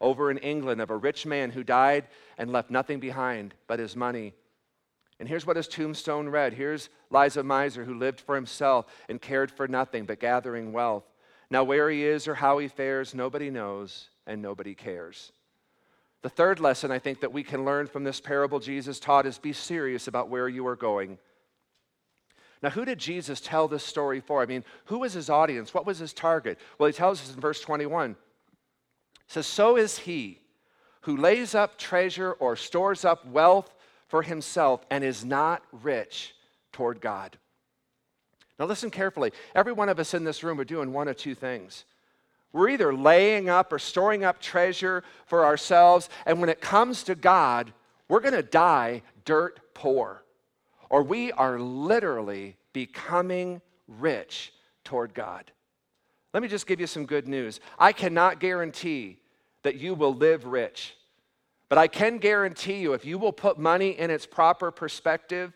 over 0.00 0.30
in 0.30 0.38
England 0.38 0.80
of 0.80 0.90
a 0.90 0.96
rich 0.96 1.26
man 1.26 1.50
who 1.50 1.64
died 1.64 2.06
and 2.38 2.52
left 2.52 2.70
nothing 2.70 3.00
behind 3.00 3.54
but 3.66 3.78
his 3.78 3.96
money. 3.96 4.34
And 5.18 5.28
here's 5.28 5.46
what 5.46 5.56
his 5.56 5.68
tombstone 5.68 6.28
read. 6.28 6.52
Here's 6.52 6.90
lies 7.10 7.36
a 7.36 7.42
miser 7.42 7.84
who 7.84 7.94
lived 7.94 8.20
for 8.20 8.34
himself 8.34 8.86
and 9.08 9.20
cared 9.20 9.50
for 9.50 9.66
nothing 9.66 10.04
but 10.04 10.20
gathering 10.20 10.72
wealth. 10.72 11.04
Now, 11.50 11.64
where 11.64 11.88
he 11.90 12.04
is 12.04 12.26
or 12.26 12.34
how 12.34 12.58
he 12.58 12.68
fares, 12.68 13.14
nobody 13.14 13.50
knows 13.50 14.10
and 14.26 14.42
nobody 14.42 14.74
cares. 14.74 15.32
The 16.22 16.28
third 16.28 16.58
lesson 16.58 16.90
I 16.90 16.98
think 16.98 17.20
that 17.20 17.32
we 17.32 17.44
can 17.44 17.64
learn 17.64 17.86
from 17.86 18.04
this 18.04 18.20
parable 18.20 18.58
Jesus 18.58 18.98
taught 18.98 19.26
is 19.26 19.38
be 19.38 19.52
serious 19.52 20.08
about 20.08 20.28
where 20.28 20.48
you 20.48 20.66
are 20.66 20.76
going. 20.76 21.18
Now, 22.62 22.70
who 22.70 22.84
did 22.84 22.98
Jesus 22.98 23.40
tell 23.40 23.68
this 23.68 23.84
story 23.84 24.20
for? 24.20 24.42
I 24.42 24.46
mean, 24.46 24.64
who 24.86 24.98
was 24.98 25.12
his 25.12 25.30
audience? 25.30 25.72
What 25.72 25.86
was 25.86 25.98
his 25.98 26.12
target? 26.12 26.58
Well, 26.78 26.88
he 26.88 26.92
tells 26.92 27.20
us 27.20 27.34
in 27.34 27.40
verse 27.40 27.60
21. 27.60 28.12
It 28.12 28.16
says, 29.28 29.46
So 29.46 29.76
is 29.76 29.98
he 29.98 30.40
who 31.02 31.16
lays 31.16 31.54
up 31.54 31.78
treasure 31.78 32.32
or 32.32 32.56
stores 32.56 33.04
up 33.04 33.24
wealth 33.26 33.72
for 34.08 34.22
himself 34.22 34.84
and 34.90 35.04
is 35.04 35.24
not 35.24 35.62
rich 35.70 36.34
toward 36.72 37.00
God. 37.00 37.38
Now, 38.58 38.64
listen 38.64 38.90
carefully. 38.90 39.32
Every 39.54 39.72
one 39.72 39.88
of 39.88 39.98
us 39.98 40.14
in 40.14 40.24
this 40.24 40.42
room 40.42 40.58
are 40.58 40.64
doing 40.64 40.92
one 40.92 41.08
of 41.08 41.16
two 41.16 41.34
things. 41.34 41.84
We're 42.52 42.70
either 42.70 42.94
laying 42.94 43.50
up 43.50 43.72
or 43.72 43.78
storing 43.78 44.24
up 44.24 44.40
treasure 44.40 45.04
for 45.26 45.44
ourselves, 45.44 46.08
and 46.24 46.40
when 46.40 46.48
it 46.48 46.60
comes 46.60 47.02
to 47.04 47.14
God, 47.14 47.72
we're 48.08 48.20
going 48.20 48.34
to 48.34 48.42
die 48.42 49.02
dirt 49.24 49.60
poor, 49.74 50.22
or 50.88 51.02
we 51.02 51.32
are 51.32 51.58
literally 51.58 52.56
becoming 52.72 53.60
rich 53.88 54.54
toward 54.84 55.12
God. 55.12 55.50
Let 56.32 56.42
me 56.42 56.48
just 56.48 56.66
give 56.66 56.80
you 56.80 56.86
some 56.86 57.04
good 57.04 57.28
news. 57.28 57.60
I 57.78 57.92
cannot 57.92 58.40
guarantee 58.40 59.18
that 59.62 59.76
you 59.76 59.94
will 59.94 60.14
live 60.14 60.44
rich, 60.46 60.96
but 61.68 61.78
I 61.78 61.88
can 61.88 62.18
guarantee 62.18 62.76
you 62.76 62.92
if 62.92 63.04
you 63.04 63.18
will 63.18 63.32
put 63.32 63.58
money 63.58 63.90
in 63.90 64.10
its 64.10 64.24
proper 64.24 64.70
perspective, 64.70 65.52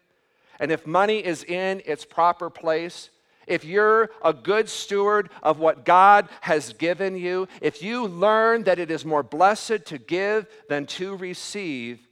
and 0.61 0.70
if 0.70 0.87
money 0.87 1.18
is 1.18 1.42
in 1.42 1.83
its 1.87 2.05
proper 2.05 2.51
place, 2.51 3.11
if 3.49 3.64
you're 3.64 4.11
a 4.23 4.33
good 4.33 4.68
steward 4.68 5.31
of 5.42 5.59
what 5.59 5.85
God 5.85 6.29
has 6.42 6.73
given 6.75 7.16
you, 7.16 7.49
if 7.61 7.83
you 7.83 8.07
learn 8.07 8.62
that 8.64 8.79
it 8.79 8.92
is 8.92 9.05
more 9.05 9.25
blessed 9.25 9.87
to 9.87 9.99
give 9.99 10.46
than 10.68 10.87
to 10.87 11.16
receive, 11.16 12.07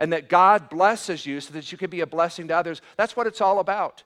and 0.00 0.14
that 0.14 0.30
God 0.30 0.70
blesses 0.70 1.26
you 1.26 1.40
so 1.40 1.52
that 1.52 1.70
you 1.70 1.78
can 1.78 1.90
be 1.90 2.00
a 2.00 2.06
blessing 2.06 2.48
to 2.48 2.56
others, 2.56 2.80
that's 2.96 3.14
what 3.14 3.26
it's 3.26 3.42
all 3.42 3.60
about. 3.60 4.02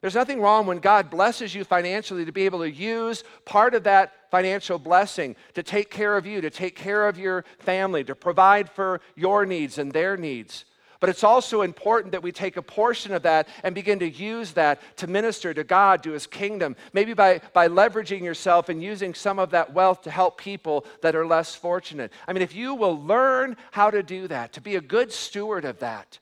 There's 0.00 0.14
nothing 0.14 0.40
wrong 0.40 0.66
when 0.66 0.78
God 0.78 1.10
blesses 1.10 1.54
you 1.54 1.64
financially 1.64 2.24
to 2.24 2.32
be 2.32 2.44
able 2.44 2.60
to 2.60 2.70
use 2.70 3.24
part 3.44 3.74
of 3.74 3.84
that 3.84 4.12
financial 4.30 4.78
blessing 4.78 5.34
to 5.54 5.62
take 5.62 5.90
care 5.90 6.16
of 6.16 6.26
you, 6.26 6.40
to 6.40 6.50
take 6.50 6.76
care 6.76 7.08
of 7.08 7.18
your 7.18 7.44
family, 7.58 8.04
to 8.04 8.14
provide 8.14 8.68
for 8.68 9.00
your 9.16 9.46
needs 9.46 9.78
and 9.78 9.92
their 9.92 10.16
needs. 10.16 10.64
But 11.00 11.10
it's 11.10 11.22
also 11.22 11.62
important 11.62 12.12
that 12.12 12.22
we 12.22 12.32
take 12.32 12.56
a 12.56 12.62
portion 12.62 13.12
of 13.12 13.22
that 13.22 13.46
and 13.62 13.74
begin 13.74 14.00
to 14.00 14.08
use 14.08 14.52
that 14.52 14.80
to 14.96 15.06
minister 15.06 15.54
to 15.54 15.62
God, 15.62 16.02
to 16.02 16.10
His 16.10 16.26
kingdom. 16.26 16.74
Maybe 16.92 17.14
by, 17.14 17.40
by 17.52 17.68
leveraging 17.68 18.22
yourself 18.22 18.68
and 18.68 18.82
using 18.82 19.14
some 19.14 19.38
of 19.38 19.50
that 19.50 19.72
wealth 19.72 20.02
to 20.02 20.10
help 20.10 20.38
people 20.38 20.84
that 21.02 21.14
are 21.14 21.26
less 21.26 21.54
fortunate. 21.54 22.12
I 22.26 22.32
mean, 22.32 22.42
if 22.42 22.54
you 22.54 22.74
will 22.74 23.00
learn 23.00 23.56
how 23.70 23.90
to 23.90 24.02
do 24.02 24.26
that, 24.28 24.52
to 24.54 24.60
be 24.60 24.74
a 24.74 24.80
good 24.80 25.12
steward 25.12 25.64
of 25.64 25.78
that, 25.78 26.18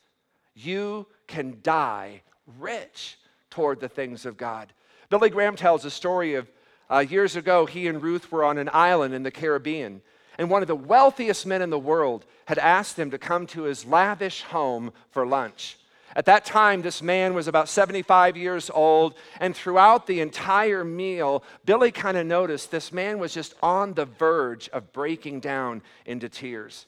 you 0.55 1.07
can 1.27 1.59
die 1.62 2.23
rich 2.59 3.19
toward 3.49 3.81
the 3.81 3.89
things 3.89 4.27
of 4.27 4.37
God. 4.37 4.73
Billy 5.09 5.31
Graham 5.31 5.57
tells 5.57 5.85
a 5.85 5.91
story 5.91 6.35
of 6.35 6.51
uh, 6.91 6.99
years 6.99 7.35
ago, 7.35 7.67
he 7.67 7.89
and 7.89 8.03
Ruth 8.03 8.31
were 8.31 8.45
on 8.45 8.59
an 8.59 8.71
island 8.73 9.15
in 9.15 9.23
the 9.23 9.31
Caribbean 9.31 10.03
and 10.38 10.51
one 10.51 10.62
of 10.62 10.68
the 10.68 10.77
wealthiest 10.77 11.46
men 11.46 11.62
in 11.62 11.70
the 11.70 11.79
world 11.79 12.25
had 12.46 12.59
asked 12.59 12.99
him 12.99 13.11
to 13.11 13.18
come 13.18 13.46
to 13.49 13.62
his 13.62 13.85
lavish 13.85 14.42
home 14.42 14.92
for 15.11 15.27
lunch. 15.27 15.79
At 16.14 16.25
that 16.27 16.46
time, 16.46 16.81
this 16.81 17.03
man 17.03 17.35
was 17.35 17.46
about 17.46 17.68
75 17.68 18.38
years 18.38 18.70
old, 18.72 19.14
and 19.38 19.55
throughout 19.55 20.07
the 20.07 20.20
entire 20.20 20.83
meal, 20.83 21.44
Billy 21.66 21.90
kind 21.90 22.16
of 22.16 22.27
noticed 22.27 22.70
this 22.70 22.90
man 22.90 23.18
was 23.18 23.35
just 23.35 23.55
on 23.62 23.92
the 23.92 24.07
verge 24.07 24.70
of 24.70 24.94
breaking 24.94 25.40
down 25.40 25.83
into 26.07 26.31
tears. 26.31 26.87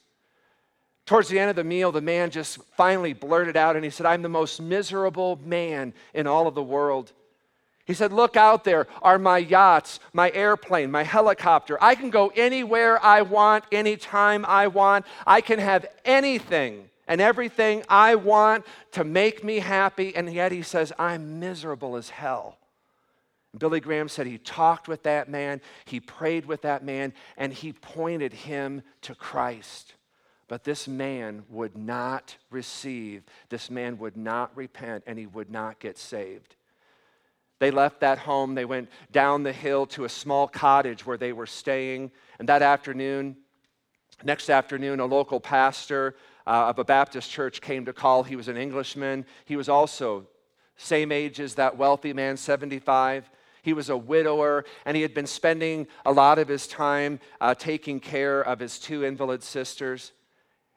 Towards 1.05 1.29
the 1.29 1.39
end 1.39 1.51
of 1.51 1.57
the 1.57 1.65
meal, 1.65 1.93
the 1.93 2.01
man 2.01 2.31
just 2.31 2.59
finally 2.77 3.13
blurted 3.13 3.57
out 3.57 3.77
and 3.77 3.85
he 3.85 3.91
said, 3.91 4.07
I'm 4.07 4.23
the 4.23 4.29
most 4.29 4.61
miserable 4.61 5.39
man 5.45 5.95
in 6.13 6.27
all 6.27 6.47
of 6.47 6.55
the 6.55 6.63
world. 6.63 7.13
He 7.89 7.95
said, 7.95 8.13
Look 8.13 8.37
out 8.37 8.65
there 8.65 8.87
are 9.01 9.19
my 9.19 9.39
yachts, 9.39 9.99
my 10.13 10.31
airplane, 10.33 10.91
my 10.91 11.05
helicopter. 11.05 11.79
I 11.81 11.95
can 11.95 12.11
go 12.11 12.31
anywhere 12.37 13.03
I 13.03 13.23
want, 13.23 13.65
anytime 13.73 14.45
I 14.47 14.67
want. 14.67 15.07
I 15.27 15.41
can 15.41 15.59
have 15.59 15.87
anything 16.05 16.91
and 17.09 17.23
everything 17.23 17.83
I 17.89 18.15
want 18.15 18.67
to 18.93 19.05
make 19.05 19.43
me 19.43 19.61
happy. 19.61 20.15
And 20.15 20.31
yet 20.31 20.53
he 20.53 20.61
says, 20.61 20.93
I'm 20.99 21.41
miserable 21.41 21.97
as 21.97 22.11
hell. 22.11 22.59
Billy 23.57 23.81
Graham 23.81 24.11
said 24.11 24.27
he 24.27 24.37
talked 24.37 24.87
with 24.87 25.05
that 25.05 25.31
man, 25.31 25.63
he 25.87 25.99
prayed 25.99 26.45
with 26.45 26.61
that 26.63 26.85
man, 26.85 27.15
and 27.39 27.55
he 27.55 27.73
pointed 27.73 28.35
him 28.35 28.83
to 29.01 29.15
Christ. 29.15 29.95
But 30.47 30.65
this 30.65 30.87
man 30.87 31.45
would 31.49 31.75
not 31.75 32.37
receive, 32.51 33.23
this 33.49 33.71
man 33.71 33.97
would 33.97 34.19
not 34.19 34.55
repent, 34.55 35.05
and 35.07 35.19
he 35.19 35.27
would 35.27 35.51
not 35.51 35.79
get 35.81 35.97
saved. 35.97 36.55
They 37.59 37.71
left 37.71 38.01
that 38.01 38.19
home. 38.19 38.55
They 38.55 38.65
went 38.65 38.89
down 39.11 39.43
the 39.43 39.53
hill 39.53 39.87
to 39.87 40.05
a 40.05 40.09
small 40.09 40.47
cottage 40.47 41.05
where 41.05 41.17
they 41.17 41.33
were 41.33 41.47
staying. 41.47 42.13
And 42.39 42.49
that 42.49 42.63
afternoon, 42.63 43.37
next 44.23 44.49
afternoon, 44.49 45.01
a 45.01 45.07
local 45.07 45.41
pastor 45.41 46.17
uh, 46.47 46.69
of 46.69 46.79
a 46.79 46.85
Baptist 46.85 47.31
church 47.31 47.61
came 47.61 47.85
to 47.87 47.93
call. 47.93 48.23
He 48.23 48.37
was 48.37 48.49
an 48.49 48.57
Englishman. 48.57 49.27
He 49.45 49.57
was 49.57 49.69
also 49.69 50.27
same 50.77 51.11
age 51.11 51.41
as 51.41 51.57
that 51.57 51.77
wealthy 51.77 52.13
man, 52.13 52.37
75. 52.37 53.29
He 53.63 53.73
was 53.73 53.91
a 53.91 53.97
widower, 53.97 54.65
and 54.87 54.97
he 54.97 55.03
had 55.03 55.13
been 55.13 55.27
spending 55.27 55.89
a 56.07 56.13
lot 56.13 56.39
of 56.39 56.47
his 56.47 56.69
time 56.69 57.19
uh, 57.41 57.55
taking 57.55 57.99
care 57.99 58.41
of 58.41 58.61
his 58.61 58.79
two 58.79 59.05
invalid 59.05 59.43
sisters. 59.43 60.13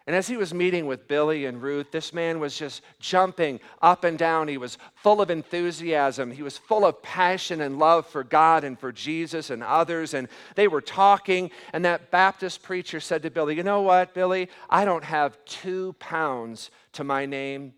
And 0.07 0.15
as 0.15 0.27
he 0.27 0.35
was 0.35 0.53
meeting 0.53 0.87
with 0.87 1.07
Billy 1.07 1.45
and 1.45 1.61
Ruth, 1.61 1.91
this 1.91 2.11
man 2.11 2.39
was 2.39 2.57
just 2.57 2.81
jumping 2.99 3.59
up 3.81 4.03
and 4.03 4.17
down. 4.17 4.47
He 4.47 4.57
was 4.57 4.79
full 4.95 5.21
of 5.21 5.29
enthusiasm. 5.29 6.31
He 6.31 6.41
was 6.41 6.57
full 6.57 6.85
of 6.85 7.03
passion 7.03 7.61
and 7.61 7.77
love 7.77 8.07
for 8.07 8.23
God 8.23 8.63
and 8.63 8.79
for 8.79 8.91
Jesus 8.91 9.51
and 9.51 9.61
others. 9.61 10.15
And 10.15 10.27
they 10.55 10.67
were 10.67 10.81
talking. 10.81 11.51
And 11.71 11.85
that 11.85 12.09
Baptist 12.09 12.63
preacher 12.63 12.99
said 12.99 13.21
to 13.23 13.29
Billy, 13.29 13.55
You 13.55 13.63
know 13.63 13.81
what, 13.81 14.15
Billy? 14.15 14.49
I 14.69 14.85
don't 14.85 15.03
have 15.03 15.37
two 15.45 15.93
pounds 15.99 16.71
to 16.93 17.03
my 17.03 17.27
name. 17.27 17.73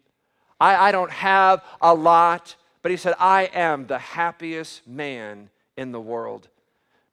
I, 0.62 0.76
I 0.76 0.92
don't 0.94 1.12
have 1.12 1.62
a 1.82 1.94
lot. 1.94 2.56
But 2.82 2.92
he 2.92 2.98
said, 2.98 3.16
I 3.20 3.50
am 3.54 3.88
the 3.88 4.00
happiest 4.00 4.88
man 4.88 5.50
in 5.76 5.92
the 5.92 6.02
world. 6.02 6.48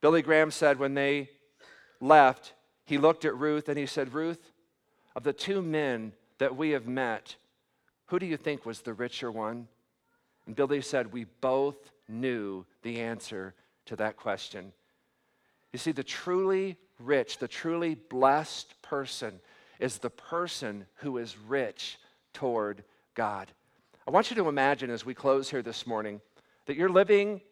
Billy 0.01 0.23
Graham 0.23 0.51
said 0.51 0.79
when 0.79 0.95
they 0.95 1.31
left, 2.01 2.55
he 2.85 2.99
looked 2.99 3.25
at 3.25 3.37
Ruth 3.37 3.69
and 3.69 3.79
he 3.79 3.87
said, 3.87 4.15
Ruth, 4.15 4.50
of 5.21 5.25
the 5.25 5.33
two 5.35 5.61
men 5.61 6.15
that 6.39 6.57
we 6.57 6.71
have 6.71 6.87
met, 6.87 7.37
who 8.07 8.19
do 8.19 8.25
you 8.25 8.39
think 8.39 8.65
was 8.65 8.81
the 8.81 8.95
richer 8.95 9.31
one? 9.31 9.69
And 10.47 10.57
Billy 10.57 10.81
said, 10.81 11.13
We 11.13 11.27
both 11.43 11.93
knew 12.09 12.65
the 12.81 13.03
answer 13.03 13.53
to 13.85 13.97
that 13.97 14.17
question. 14.17 14.73
You 15.75 15.79
see, 15.79 15.93
the 15.93 16.03
truly 16.03 16.79
rich, 16.99 17.37
the 17.37 17.49
truly 17.49 17.97
blessed 17.97 18.81
person 18.81 19.41
is 19.79 19.99
the 19.99 20.09
person 20.09 20.87
who 20.95 21.19
is 21.19 21.37
rich 21.37 21.99
toward 22.33 22.83
God. 23.15 23.53
I 24.09 24.13
want 24.13 24.31
you 24.31 24.37
to 24.37 24.49
imagine 24.49 24.89
as 24.89 25.05
we 25.05 25.13
close 25.13 25.51
here 25.51 25.61
this 25.61 25.87
morning 25.87 26.23
that 26.65 26.77
you're 26.77 26.89
living 26.89 27.43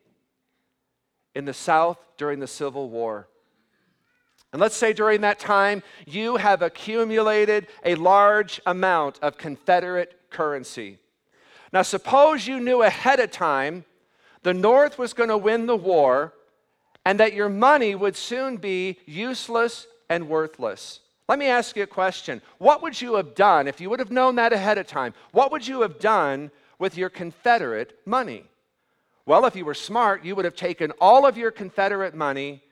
in 1.34 1.44
the 1.44 1.52
South 1.52 1.98
during 2.16 2.40
the 2.40 2.46
Civil 2.46 2.88
War. 2.88 3.28
And 4.52 4.60
let's 4.60 4.76
say 4.76 4.92
during 4.92 5.20
that 5.22 5.38
time 5.38 5.82
you 6.06 6.36
have 6.36 6.62
accumulated 6.62 7.66
a 7.84 7.94
large 7.96 8.60
amount 8.66 9.18
of 9.20 9.36
Confederate 9.36 10.18
currency. 10.30 10.98
Now, 11.72 11.82
suppose 11.82 12.46
you 12.46 12.60
knew 12.60 12.82
ahead 12.82 13.20
of 13.20 13.30
time 13.30 13.84
the 14.42 14.54
North 14.54 14.98
was 14.98 15.12
going 15.12 15.28
to 15.28 15.36
win 15.36 15.66
the 15.66 15.76
war 15.76 16.32
and 17.04 17.20
that 17.20 17.34
your 17.34 17.48
money 17.48 17.94
would 17.94 18.16
soon 18.16 18.56
be 18.56 18.98
useless 19.06 19.86
and 20.08 20.28
worthless. 20.28 21.00
Let 21.28 21.38
me 21.38 21.46
ask 21.46 21.76
you 21.76 21.82
a 21.82 21.86
question. 21.86 22.40
What 22.56 22.82
would 22.82 23.00
you 23.00 23.16
have 23.16 23.34
done 23.34 23.68
if 23.68 23.80
you 23.80 23.90
would 23.90 23.98
have 23.98 24.10
known 24.10 24.36
that 24.36 24.54
ahead 24.54 24.78
of 24.78 24.86
time? 24.86 25.12
What 25.32 25.52
would 25.52 25.66
you 25.66 25.82
have 25.82 25.98
done 25.98 26.50
with 26.78 26.96
your 26.96 27.10
Confederate 27.10 27.98
money? 28.06 28.44
Well, 29.26 29.44
if 29.44 29.54
you 29.54 29.66
were 29.66 29.74
smart, 29.74 30.24
you 30.24 30.34
would 30.36 30.46
have 30.46 30.56
taken 30.56 30.90
all 31.00 31.26
of 31.26 31.36
your 31.36 31.50
Confederate 31.50 32.14
money 32.14 32.62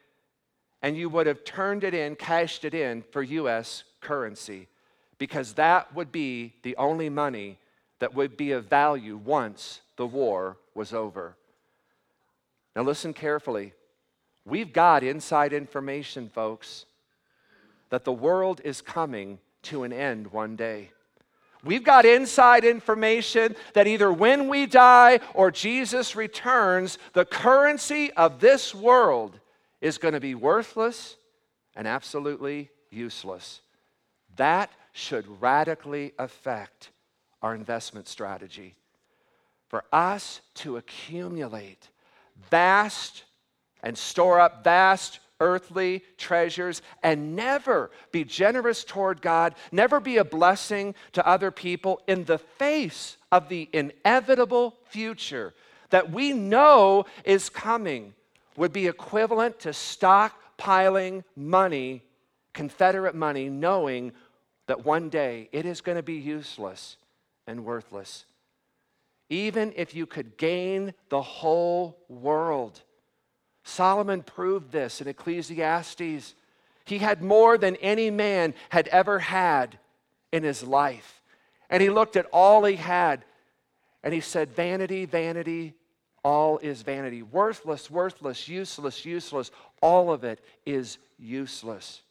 and 0.86 0.96
you 0.96 1.08
would 1.08 1.26
have 1.26 1.42
turned 1.42 1.82
it 1.82 1.94
in, 1.94 2.14
cashed 2.14 2.64
it 2.64 2.72
in 2.72 3.02
for 3.10 3.20
U.S. 3.20 3.82
currency, 4.00 4.68
because 5.18 5.54
that 5.54 5.92
would 5.96 6.12
be 6.12 6.52
the 6.62 6.76
only 6.76 7.08
money 7.08 7.58
that 7.98 8.14
would 8.14 8.36
be 8.36 8.52
of 8.52 8.66
value 8.66 9.16
once 9.16 9.80
the 9.96 10.06
war 10.06 10.58
was 10.76 10.92
over. 10.92 11.34
Now, 12.76 12.82
listen 12.82 13.12
carefully. 13.12 13.72
We've 14.44 14.72
got 14.72 15.02
inside 15.02 15.52
information, 15.52 16.28
folks, 16.28 16.84
that 17.90 18.04
the 18.04 18.12
world 18.12 18.60
is 18.62 18.80
coming 18.80 19.40
to 19.62 19.82
an 19.82 19.92
end 19.92 20.28
one 20.28 20.54
day. 20.54 20.90
We've 21.64 21.82
got 21.82 22.06
inside 22.06 22.64
information 22.64 23.56
that 23.72 23.88
either 23.88 24.12
when 24.12 24.46
we 24.46 24.66
die 24.66 25.18
or 25.34 25.50
Jesus 25.50 26.14
returns, 26.14 26.96
the 27.12 27.24
currency 27.24 28.12
of 28.12 28.38
this 28.38 28.72
world 28.72 29.40
is 29.80 29.98
going 29.98 30.14
to 30.14 30.20
be 30.20 30.34
worthless 30.34 31.16
and 31.74 31.86
absolutely 31.86 32.70
useless. 32.90 33.60
That 34.36 34.70
should 34.92 35.40
radically 35.40 36.12
affect 36.18 36.90
our 37.42 37.54
investment 37.54 38.08
strategy. 38.08 38.74
For 39.68 39.84
us 39.92 40.40
to 40.56 40.76
accumulate 40.76 41.88
vast 42.50 43.24
and 43.82 43.96
store 43.96 44.40
up 44.40 44.64
vast 44.64 45.20
earthly 45.40 46.02
treasures 46.16 46.80
and 47.02 47.36
never 47.36 47.90
be 48.10 48.24
generous 48.24 48.84
toward 48.84 49.20
God, 49.20 49.54
never 49.70 50.00
be 50.00 50.16
a 50.16 50.24
blessing 50.24 50.94
to 51.12 51.26
other 51.26 51.50
people 51.50 52.00
in 52.06 52.24
the 52.24 52.38
face 52.38 53.16
of 53.30 53.48
the 53.48 53.68
inevitable 53.72 54.76
future 54.88 55.52
that 55.90 56.10
we 56.10 56.32
know 56.32 57.04
is 57.24 57.48
coming 57.48 58.14
would 58.56 58.72
be 58.72 58.86
equivalent 58.86 59.60
to 59.60 59.70
stockpiling 59.70 61.24
money, 61.34 62.02
Confederate 62.52 63.14
money, 63.14 63.48
knowing 63.48 64.12
that 64.66 64.84
one 64.84 65.08
day 65.08 65.48
it 65.52 65.66
is 65.66 65.80
going 65.80 65.96
to 65.96 66.02
be 66.02 66.14
useless 66.14 66.96
and 67.46 67.64
worthless. 67.64 68.24
Even 69.28 69.72
if 69.76 69.94
you 69.94 70.06
could 70.06 70.36
gain 70.36 70.94
the 71.08 71.22
whole 71.22 71.98
world. 72.08 72.82
Solomon 73.64 74.22
proved 74.22 74.70
this 74.70 75.00
in 75.00 75.08
Ecclesiastes. 75.08 76.34
He 76.84 76.98
had 76.98 77.22
more 77.22 77.58
than 77.58 77.76
any 77.76 78.10
man 78.10 78.54
had 78.68 78.88
ever 78.88 79.18
had 79.18 79.78
in 80.32 80.44
his 80.44 80.62
life. 80.62 81.20
And 81.68 81.82
he 81.82 81.90
looked 81.90 82.16
at 82.16 82.26
all 82.32 82.64
he 82.64 82.76
had 82.76 83.24
and 84.04 84.14
he 84.14 84.20
said, 84.20 84.54
Vanity, 84.54 85.04
vanity, 85.04 85.74
all 86.26 86.58
is 86.58 86.82
vanity. 86.82 87.22
Worthless, 87.22 87.88
worthless, 87.88 88.48
useless, 88.48 89.04
useless. 89.04 89.52
All 89.80 90.10
of 90.10 90.24
it 90.24 90.40
is 90.64 90.98
useless. 91.20 92.02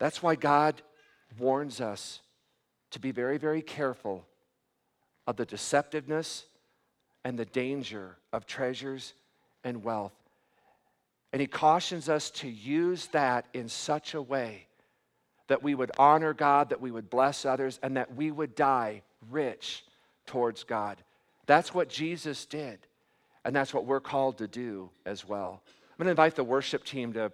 That's 0.00 0.24
why 0.24 0.34
God 0.34 0.82
warns 1.38 1.80
us 1.80 2.18
to 2.90 2.98
be 2.98 3.12
very, 3.12 3.38
very 3.38 3.62
careful 3.62 4.26
of 5.28 5.36
the 5.36 5.46
deceptiveness 5.46 6.42
and 7.24 7.38
the 7.38 7.44
danger 7.44 8.16
of 8.32 8.46
treasures 8.46 9.14
and 9.62 9.84
wealth. 9.84 10.16
And 11.32 11.40
He 11.40 11.46
cautions 11.46 12.08
us 12.08 12.30
to 12.32 12.48
use 12.48 13.06
that 13.12 13.46
in 13.54 13.68
such 13.68 14.14
a 14.14 14.20
way 14.20 14.66
that 15.46 15.62
we 15.62 15.76
would 15.76 15.92
honor 16.00 16.34
God, 16.34 16.70
that 16.70 16.80
we 16.80 16.90
would 16.90 17.10
bless 17.10 17.44
others, 17.44 17.78
and 17.80 17.96
that 17.96 18.16
we 18.16 18.32
would 18.32 18.56
die 18.56 19.02
rich 19.30 19.84
towards 20.26 20.64
God. 20.64 20.98
That's 21.46 21.72
what 21.72 21.88
Jesus 21.88 22.44
did, 22.44 22.78
and 23.44 23.54
that's 23.54 23.72
what 23.72 23.86
we're 23.86 24.00
called 24.00 24.38
to 24.38 24.48
do 24.48 24.90
as 25.04 25.26
well. 25.26 25.62
I'm 25.64 26.04
going 26.04 26.06
to 26.06 26.10
invite 26.10 26.34
the 26.34 26.44
worship 26.44 26.84
team 26.84 27.12
to 27.14 27.32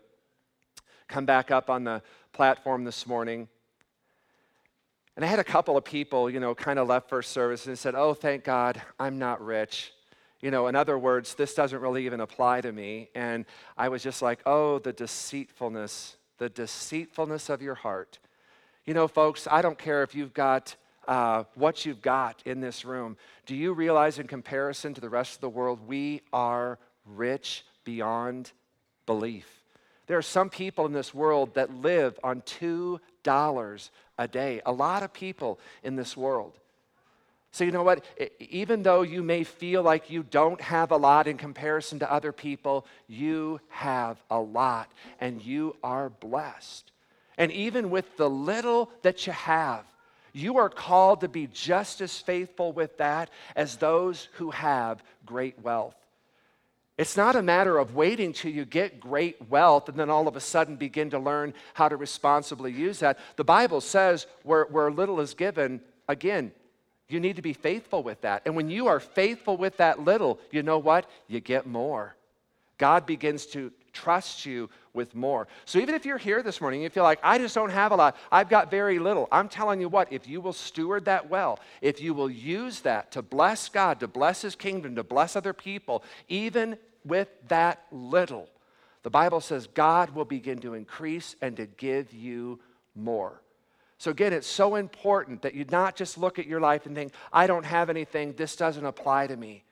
come 1.08 1.26
back 1.26 1.50
up 1.50 1.68
on 1.68 1.84
the 1.84 2.02
platform 2.32 2.84
this 2.84 3.06
morning. 3.06 3.48
And 5.16 5.24
I 5.24 5.28
had 5.28 5.38
a 5.38 5.44
couple 5.44 5.76
of 5.76 5.84
people, 5.84 6.30
you 6.30 6.40
know, 6.40 6.54
kind 6.54 6.78
of 6.78 6.88
left 6.88 7.08
first 7.08 7.32
service 7.32 7.66
and 7.66 7.78
said, 7.78 7.94
Oh, 7.94 8.14
thank 8.14 8.44
God, 8.44 8.80
I'm 8.98 9.18
not 9.18 9.44
rich. 9.44 9.92
You 10.40 10.50
know, 10.50 10.66
in 10.68 10.74
other 10.74 10.98
words, 10.98 11.34
this 11.34 11.54
doesn't 11.54 11.80
really 11.80 12.06
even 12.06 12.20
apply 12.20 12.62
to 12.62 12.72
me. 12.72 13.10
And 13.14 13.44
I 13.76 13.88
was 13.88 14.02
just 14.02 14.22
like, 14.22 14.40
Oh, 14.46 14.78
the 14.78 14.92
deceitfulness, 14.92 16.16
the 16.38 16.48
deceitfulness 16.48 17.50
of 17.50 17.60
your 17.60 17.74
heart. 17.74 18.18
You 18.86 18.94
know, 18.94 19.06
folks, 19.06 19.46
I 19.50 19.60
don't 19.60 19.78
care 19.78 20.02
if 20.02 20.14
you've 20.14 20.34
got 20.34 20.76
uh, 21.08 21.44
what 21.54 21.84
you've 21.84 22.02
got 22.02 22.42
in 22.44 22.60
this 22.60 22.84
room. 22.84 23.16
Do 23.46 23.54
you 23.54 23.72
realize, 23.72 24.18
in 24.18 24.26
comparison 24.26 24.94
to 24.94 25.00
the 25.00 25.08
rest 25.08 25.36
of 25.36 25.40
the 25.40 25.48
world, 25.48 25.80
we 25.86 26.22
are 26.32 26.78
rich 27.06 27.64
beyond 27.84 28.52
belief? 29.06 29.46
There 30.06 30.18
are 30.18 30.22
some 30.22 30.50
people 30.50 30.86
in 30.86 30.92
this 30.92 31.14
world 31.14 31.54
that 31.54 31.74
live 31.74 32.18
on 32.22 32.42
$2 32.42 33.90
a 34.18 34.28
day. 34.28 34.60
A 34.66 34.72
lot 34.72 35.02
of 35.02 35.12
people 35.12 35.58
in 35.82 35.96
this 35.96 36.16
world. 36.16 36.52
So, 37.52 37.64
you 37.64 37.70
know 37.70 37.82
what? 37.82 38.02
Even 38.40 38.82
though 38.82 39.02
you 39.02 39.22
may 39.22 39.44
feel 39.44 39.82
like 39.82 40.08
you 40.08 40.22
don't 40.22 40.60
have 40.60 40.90
a 40.90 40.96
lot 40.96 41.26
in 41.26 41.36
comparison 41.36 41.98
to 41.98 42.10
other 42.10 42.32
people, 42.32 42.86
you 43.08 43.60
have 43.68 44.16
a 44.30 44.40
lot 44.40 44.90
and 45.20 45.42
you 45.42 45.76
are 45.84 46.08
blessed. 46.08 46.90
And 47.36 47.52
even 47.52 47.90
with 47.90 48.16
the 48.16 48.30
little 48.30 48.90
that 49.02 49.26
you 49.26 49.34
have, 49.34 49.84
you 50.32 50.58
are 50.58 50.68
called 50.68 51.20
to 51.20 51.28
be 51.28 51.46
just 51.46 52.00
as 52.00 52.18
faithful 52.18 52.72
with 52.72 52.96
that 52.98 53.30
as 53.54 53.76
those 53.76 54.28
who 54.34 54.50
have 54.50 55.02
great 55.26 55.58
wealth. 55.62 55.94
It's 56.98 57.16
not 57.16 57.36
a 57.36 57.42
matter 57.42 57.78
of 57.78 57.94
waiting 57.94 58.32
till 58.32 58.52
you 58.52 58.64
get 58.64 59.00
great 59.00 59.48
wealth 59.48 59.88
and 59.88 59.98
then 59.98 60.10
all 60.10 60.28
of 60.28 60.36
a 60.36 60.40
sudden 60.40 60.76
begin 60.76 61.10
to 61.10 61.18
learn 61.18 61.54
how 61.74 61.88
to 61.88 61.96
responsibly 61.96 62.70
use 62.70 63.00
that. 63.00 63.18
The 63.36 63.44
Bible 63.44 63.80
says 63.80 64.26
where, 64.42 64.64
where 64.64 64.90
little 64.90 65.20
is 65.20 65.34
given, 65.34 65.80
again, 66.08 66.52
you 67.08 67.18
need 67.18 67.36
to 67.36 67.42
be 67.42 67.54
faithful 67.54 68.02
with 68.02 68.20
that. 68.22 68.42
And 68.46 68.56
when 68.56 68.70
you 68.70 68.86
are 68.86 69.00
faithful 69.00 69.56
with 69.56 69.78
that 69.78 70.00
little, 70.00 70.38
you 70.50 70.62
know 70.62 70.78
what? 70.78 71.08
You 71.28 71.40
get 71.40 71.66
more. 71.66 72.14
God 72.78 73.06
begins 73.06 73.46
to 73.46 73.72
trust 73.92 74.46
you 74.46 74.68
with 74.94 75.14
more. 75.14 75.48
So 75.64 75.78
even 75.78 75.94
if 75.94 76.04
you're 76.04 76.18
here 76.18 76.42
this 76.42 76.60
morning, 76.60 76.78
and 76.78 76.84
you 76.84 76.90
feel 76.90 77.02
like, 77.02 77.20
I 77.22 77.38
just 77.38 77.54
don't 77.54 77.70
have 77.70 77.92
a 77.92 77.96
lot, 77.96 78.16
I've 78.30 78.48
got 78.48 78.70
very 78.70 78.98
little. 78.98 79.28
I'm 79.32 79.48
telling 79.48 79.80
you 79.80 79.88
what, 79.88 80.12
if 80.12 80.28
you 80.28 80.40
will 80.40 80.52
steward 80.52 81.04
that 81.06 81.30
well, 81.30 81.58
if 81.80 82.00
you 82.00 82.14
will 82.14 82.30
use 82.30 82.80
that 82.80 83.12
to 83.12 83.22
bless 83.22 83.68
God, 83.68 84.00
to 84.00 84.08
bless 84.08 84.42
His 84.42 84.54
kingdom, 84.54 84.96
to 84.96 85.04
bless 85.04 85.36
other 85.36 85.52
people, 85.52 86.02
even 86.28 86.76
with 87.04 87.28
that 87.48 87.84
little, 87.90 88.48
the 89.02 89.10
Bible 89.10 89.40
says 89.40 89.66
God 89.66 90.10
will 90.10 90.24
begin 90.24 90.58
to 90.58 90.74
increase 90.74 91.34
and 91.42 91.56
to 91.56 91.66
give 91.66 92.12
you 92.12 92.60
more. 92.94 93.40
So, 93.98 94.10
again, 94.10 94.32
it's 94.32 94.48
so 94.48 94.74
important 94.74 95.42
that 95.42 95.54
you 95.54 95.64
not 95.70 95.94
just 95.94 96.18
look 96.18 96.38
at 96.38 96.46
your 96.46 96.60
life 96.60 96.86
and 96.86 96.94
think, 96.94 97.12
I 97.32 97.46
don't 97.46 97.64
have 97.64 97.88
anything, 97.88 98.32
this 98.32 98.56
doesn't 98.56 98.84
apply 98.84 99.28
to 99.28 99.36
me. 99.36 99.64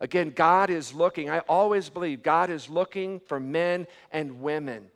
Again, 0.00 0.32
God 0.34 0.70
is 0.70 0.94
looking, 0.94 1.28
I 1.28 1.40
always 1.40 1.88
believe 1.88 2.22
God 2.22 2.50
is 2.50 2.68
looking 2.68 3.20
for 3.20 3.40
men 3.40 3.86
and 4.12 4.40
women 4.40 4.86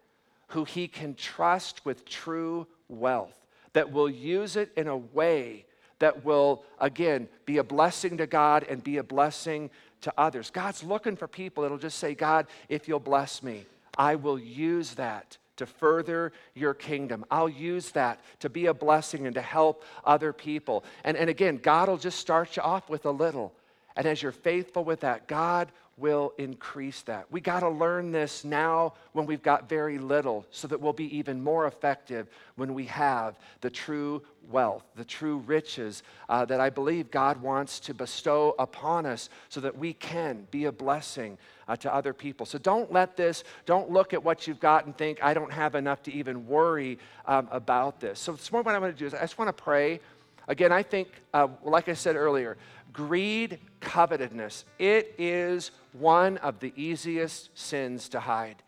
who 0.49 0.65
he 0.65 0.87
can 0.87 1.15
trust 1.15 1.85
with 1.85 2.05
true 2.05 2.67
wealth, 2.89 3.39
that 3.73 3.91
will 3.91 4.09
use 4.09 4.57
it 4.57 4.71
in 4.77 4.87
a 4.87 4.97
way 4.97 5.65
that 5.99 6.25
will, 6.25 6.65
again, 6.81 7.29
be 7.47 7.59
a 7.59 7.65
blessing 7.65 8.17
to 8.19 8.27
God 8.27 8.67
and 8.69 8.83
be 8.83 8.99
a 8.99 9.05
blessing 9.05 9.71
to 10.01 10.13
others. 10.19 10.51
God's 10.51 10.83
looking 10.83 11.17
for 11.17 11.29
people 11.29 11.63
that'll 11.63 11.79
just 11.79 11.99
say, 11.99 12.15
God, 12.15 12.47
if 12.69 12.89
you'll 12.89 12.99
bless 12.99 13.43
me, 13.43 13.65
I 13.97 14.17
will 14.17 14.39
use 14.39 14.95
that 14.95 15.39
to 15.57 15.67
further 15.67 16.33
your 16.55 16.75
kingdom. 16.75 17.25
I'll 17.31 17.49
use 17.49 17.91
that 17.91 18.21
to 18.41 18.51
be 18.51 18.67
a 18.67 18.75
blessing 18.75 19.27
and 19.27 19.35
to 19.37 19.43
help 19.43 19.85
other 20.05 20.33
people. 20.33 20.85
And, 21.05 21.17
and 21.17 21.31
again, 21.31 21.61
God 21.63 21.89
will 21.89 21.99
just 21.99 22.19
start 22.19 22.57
you 22.57 22.63
off 22.63 22.91
with 22.91 23.07
a 23.07 23.11
little. 23.11 23.53
And 23.97 24.07
as 24.07 24.23
you're 24.23 24.33
faithful 24.33 24.85
with 24.85 25.01
that, 25.01 25.27
God 25.27 25.71
will 25.99 26.33
increase 26.39 27.03
that. 27.03 27.27
We 27.31 27.41
got 27.41 27.61
to 27.61 27.69
learn 27.69 28.13
this 28.13 28.45
now 28.45 28.95
when 29.13 29.27
we've 29.27 29.43
got 29.43 29.69
very 29.69 29.99
little 29.99 30.47
so 30.51 30.67
that 30.69 30.81
we'll 30.81 30.93
be 30.93 31.17
even 31.17 31.43
more 31.43 31.67
effective 31.67 32.29
when 32.57 32.73
we 32.75 32.87
have 32.87 33.39
the 33.61 33.71
true 33.71 34.23
wealth, 34.51 34.85
the 34.97 35.05
true 35.05 35.39
riches 35.47 36.03
uh, 36.29 36.45
that 36.47 36.61
I 36.61 36.71
believe 36.71 37.11
God 37.11 37.41
wants 37.41 37.79
to 37.81 37.95
bestow 37.95 38.55
upon 38.59 39.07
us 39.07 39.29
so 39.49 39.61
that 39.61 39.77
we 39.77 39.93
can 39.93 40.47
be 40.51 40.65
a 40.65 40.73
blessing 40.73 41.39
uh, 41.69 41.77
to 41.77 41.95
other 41.95 42.13
people. 42.13 42.47
So 42.47 42.59
don't 42.59 42.91
let 42.91 43.17
this, 43.17 43.45
don't 43.67 43.91
look 43.91 44.15
at 44.15 44.25
what 44.25 44.47
you've 44.47 44.61
got 44.61 44.87
and 44.87 44.97
think, 44.97 45.23
I 45.23 45.35
don't 45.35 45.53
have 45.53 45.75
enough 45.75 46.03
to 46.05 46.13
even 46.13 46.47
worry 46.47 46.99
um, 47.27 47.49
about 47.53 48.01
this. 48.01 48.19
So 48.19 48.33
this 48.33 48.51
morning, 48.51 48.67
what 48.67 48.75
I'm 48.75 48.81
going 48.81 48.93
to 48.93 48.99
do 48.99 49.07
is 49.07 49.15
I 49.15 49.21
just 49.21 49.39
want 49.39 49.55
to 49.57 49.63
pray. 49.63 50.01
Again, 50.49 50.73
I 50.73 50.83
think, 50.83 51.09
uh, 51.33 51.49
like 51.63 51.89
I 51.89 51.95
said 51.95 52.17
earlier, 52.17 52.57
greed, 52.93 53.59
covetousness, 53.81 54.65
it 54.79 55.15
is 55.19 55.71
one 55.93 56.37
of 56.39 56.61
the 56.61 56.73
easiest 56.77 57.57
sins 57.59 58.09
to 58.11 58.21
hide. 58.21 58.63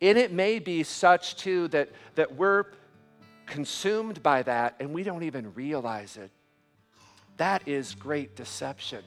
And 0.00 0.18
it 0.18 0.32
may 0.32 0.58
be 0.58 0.82
such, 0.82 1.36
too, 1.36 1.68
that, 1.68 1.90
that 2.14 2.34
we're 2.34 2.64
consumed 3.46 4.22
by 4.22 4.42
that 4.42 4.74
and 4.80 4.92
we 4.92 5.02
don't 5.02 5.22
even 5.22 5.54
realize 5.54 6.16
it. 6.16 6.30
That 7.36 7.66
is 7.66 7.94
great 7.94 8.34
deception. 8.34 9.02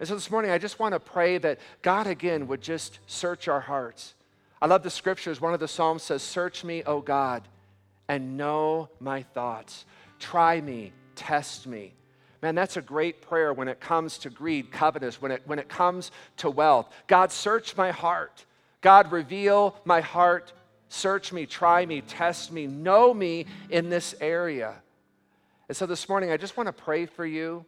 And 0.00 0.08
so 0.08 0.14
this 0.14 0.30
morning, 0.30 0.50
I 0.50 0.58
just 0.58 0.78
want 0.78 0.92
to 0.92 1.00
pray 1.00 1.38
that 1.38 1.60
God 1.82 2.06
again 2.06 2.48
would 2.48 2.60
just 2.60 2.98
search 3.06 3.46
our 3.48 3.60
hearts. 3.60 4.14
I 4.60 4.66
love 4.66 4.82
the 4.82 4.90
scriptures. 4.90 5.40
One 5.40 5.54
of 5.54 5.60
the 5.60 5.68
Psalms 5.68 6.02
says, 6.02 6.22
Search 6.22 6.64
me, 6.64 6.82
O 6.84 7.00
God, 7.00 7.46
and 8.08 8.36
know 8.36 8.88
my 8.98 9.22
thoughts. 9.22 9.84
Try 10.24 10.58
me, 10.62 10.90
test 11.16 11.66
me. 11.66 11.92
Man, 12.40 12.54
that's 12.54 12.78
a 12.78 12.82
great 12.82 13.20
prayer 13.20 13.52
when 13.52 13.68
it 13.68 13.78
comes 13.78 14.16
to 14.18 14.30
greed, 14.30 14.72
covetous, 14.72 15.20
when 15.20 15.30
it, 15.30 15.42
when 15.44 15.58
it 15.58 15.68
comes 15.68 16.12
to 16.38 16.48
wealth. 16.48 16.90
God, 17.06 17.30
search 17.30 17.76
my 17.76 17.90
heart. 17.90 18.46
God, 18.80 19.12
reveal 19.12 19.76
my 19.84 20.00
heart. 20.00 20.54
Search 20.88 21.30
me, 21.30 21.44
try 21.44 21.84
me, 21.84 22.00
test 22.00 22.52
me, 22.52 22.66
know 22.66 23.12
me 23.12 23.44
in 23.68 23.90
this 23.90 24.14
area. 24.18 24.76
And 25.68 25.76
so 25.76 25.84
this 25.84 26.08
morning, 26.08 26.30
I 26.30 26.38
just 26.38 26.56
want 26.56 26.68
to 26.68 26.72
pray 26.72 27.04
for 27.04 27.26
you. 27.26 27.66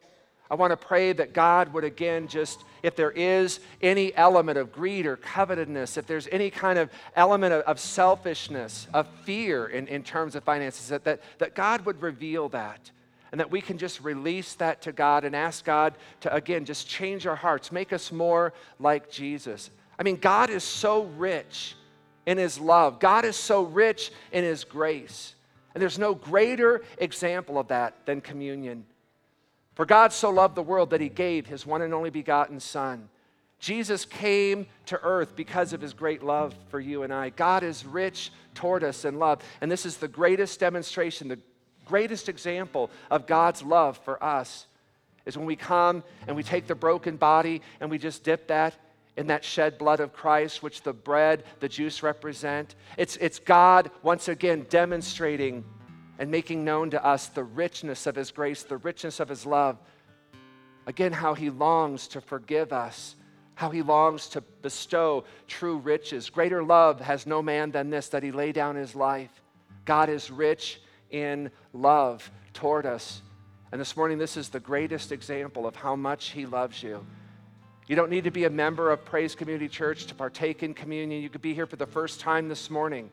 I 0.51 0.55
want 0.55 0.71
to 0.71 0.77
pray 0.77 1.13
that 1.13 1.33
God 1.33 1.73
would 1.73 1.85
again 1.85 2.29
just, 2.29 2.65
if 2.83 2.95
there 2.95 3.11
is 3.11 3.59
any 3.83 4.15
element 4.15 4.59
of 4.59 4.73
greed 4.73 5.07
or 5.07 5.17
covetousness, 5.17 5.97
if 5.97 6.07
there's 6.07 6.29
any 6.31 6.51
kind 6.51 6.79
of 6.79 6.91
element 7.17 7.53
of, 7.53 7.63
of 7.63 7.81
selfishness, 7.81 8.87
of 8.95 9.09
fear 9.25 9.67
in, 9.67 9.89
in 9.89 10.05
terms 10.05 10.37
of 10.37 10.45
finances, 10.45 10.89
that, 10.89 11.05
that, 11.05 11.21
that 11.39 11.55
God 11.55 11.85
would 11.85 12.01
reveal 12.01 12.49
that 12.51 12.91
and 13.33 13.41
that 13.41 13.51
we 13.51 13.61
can 13.61 13.77
just 13.77 14.01
release 14.03 14.55
that 14.55 14.83
to 14.83 14.93
God 14.93 15.25
and 15.25 15.35
ask 15.35 15.65
God 15.65 15.95
to, 16.21 16.33
again, 16.33 16.65
just 16.65 16.89
change 16.89 17.27
our 17.27 17.37
hearts, 17.37 17.73
make 17.73 17.93
us 17.93 18.13
more 18.13 18.53
like 18.79 19.11
Jesus. 19.11 19.71
I 19.99 20.05
mean, 20.05 20.17
God 20.17 20.49
is 20.49 20.63
so 20.63 21.05
rich 21.05 21.75
in 22.25 22.39
His 22.39 22.59
love, 22.59 23.01
God 23.01 23.25
is 23.25 23.37
so 23.37 23.63
rich 23.63 24.13
in 24.33 24.45
His 24.45 24.65
grace. 24.65 25.35
And 25.75 25.83
there's 25.83 25.99
no 25.99 26.15
greater 26.15 26.83
example 26.97 27.59
of 27.59 27.69
that 27.69 28.07
than 28.07 28.23
communion. 28.23 28.87
For 29.77 29.85
God 29.85 30.13
so 30.13 30.31
loved 30.31 30.55
the 30.55 30.63
world 30.63 30.91
that 30.91 31.03
he 31.03 31.11
gave 31.11 31.47
his 31.47 31.67
one 31.67 31.83
and 31.83 31.93
only 31.93 32.09
begotten 32.09 32.61
Son. 32.61 33.11
Jesus 33.59 34.07
came 34.07 34.67
to 34.87 35.01
earth 35.03 35.37
because 35.37 35.75
of 35.75 35.83
his 35.83 35.93
great 35.93 36.23
love 36.23 36.55
for 36.71 36.81
you 36.81 37.03
and 37.03 37.13
I. 37.13 37.29
God 37.29 37.63
is 37.63 37.85
rich 37.85 38.33
toward 38.55 38.83
us 38.83 39.05
in 39.05 39.19
love. 39.19 39.43
And 39.61 39.71
this 39.71 39.85
is 39.85 39.99
the 39.99 40.09
greatest 40.09 40.61
demonstration, 40.61 41.29
the 41.29 41.39
greatest 41.85 42.31
example 42.31 42.91
of 43.11 43.27
God's 43.27 43.63
love 43.63 43.99
for 43.99 44.23
us 44.25 44.67
is 45.27 45.37
when 45.37 45.47
we 45.47 45.57
come 45.57 46.03
and 46.27 46.35
we 46.35 46.43
take 46.43 46.67
the 46.67 46.75
broken 46.75 47.17
body 47.17 47.61
and 47.81 47.91
we 47.91 47.99
just 47.99 48.25
dip 48.25 48.47
that 48.49 48.75
in 49.17 49.27
that 49.27 49.45
shed 49.45 49.77
blood 49.77 50.01
of 50.01 50.13
Christ, 50.13 50.63
which 50.63 50.83
the 50.83 50.93
bread, 50.93 51.45
the 51.61 51.69
juice 51.69 52.03
represent. 52.03 52.75
It's, 52.97 53.17
it's 53.17 53.39
God 53.39 53.91
once 54.03 54.29
again 54.29 54.67
demonstrating 54.71 55.65
and 56.19 56.31
making 56.31 56.65
known 56.65 56.91
to 56.91 57.05
us 57.05 57.29
the 57.29 57.45
richness 57.45 58.07
of 58.07 58.17
His 58.17 58.31
grace, 58.31 58.63
the 58.63 58.79
richness 58.79 59.21
of 59.21 59.29
His 59.29 59.45
love. 59.47 59.79
Again, 60.87 61.13
how 61.13 61.35
He 61.35 61.51
longs 61.51 62.09
to 62.09 62.21
forgive 62.21 62.73
us, 62.73 63.17
how 63.55 63.71
He 63.71 63.83
longs 63.83 64.29
to 64.29 64.41
bestow 64.41 65.25
true 65.47 65.79
riches. 65.79 66.31
Greater 66.31 66.63
love 66.63 67.01
has 67.01 67.27
no 67.27 67.43
man 67.43 67.71
than 67.71 67.91
this, 67.91 68.09
that 68.09 68.23
He 68.23 68.31
lay 68.31 68.53
down 68.53 68.77
His 68.77 68.95
life. 68.95 69.43
God 69.85 70.09
is 70.09 70.31
rich 70.31 70.81
in 71.11 71.51
love 71.73 72.31
toward 72.53 72.87
us. 72.87 73.23
And 73.73 73.81
this 73.81 73.97
morning, 73.97 74.19
this 74.19 74.37
is 74.37 74.49
the 74.49 74.61
greatest 74.61 75.13
example 75.13 75.67
of 75.67 75.77
how 75.77 75.97
much 75.97 76.31
He 76.31 76.47
loves 76.47 76.83
you. 76.83 77.05
You 77.89 77.95
don't 77.95 78.11
need 78.11 78.25
to 78.25 78.31
be 78.31 78.45
a 78.45 78.51
member 78.51 78.91
of 78.91 79.05
Praise 79.05 79.35
Community 79.35 79.69
Church 79.69 80.07
to 80.07 80.15
partake 80.15 80.63
in 80.63 80.75
communion. 80.75 81.23
You 81.23 81.29
could 81.29 81.43
be 81.43 81.55
here 81.55 81.67
for 81.67 81.77
the 81.77 81.87
first 81.87 82.19
time 82.19 82.49
this 82.49 82.69
morning. 82.69 83.11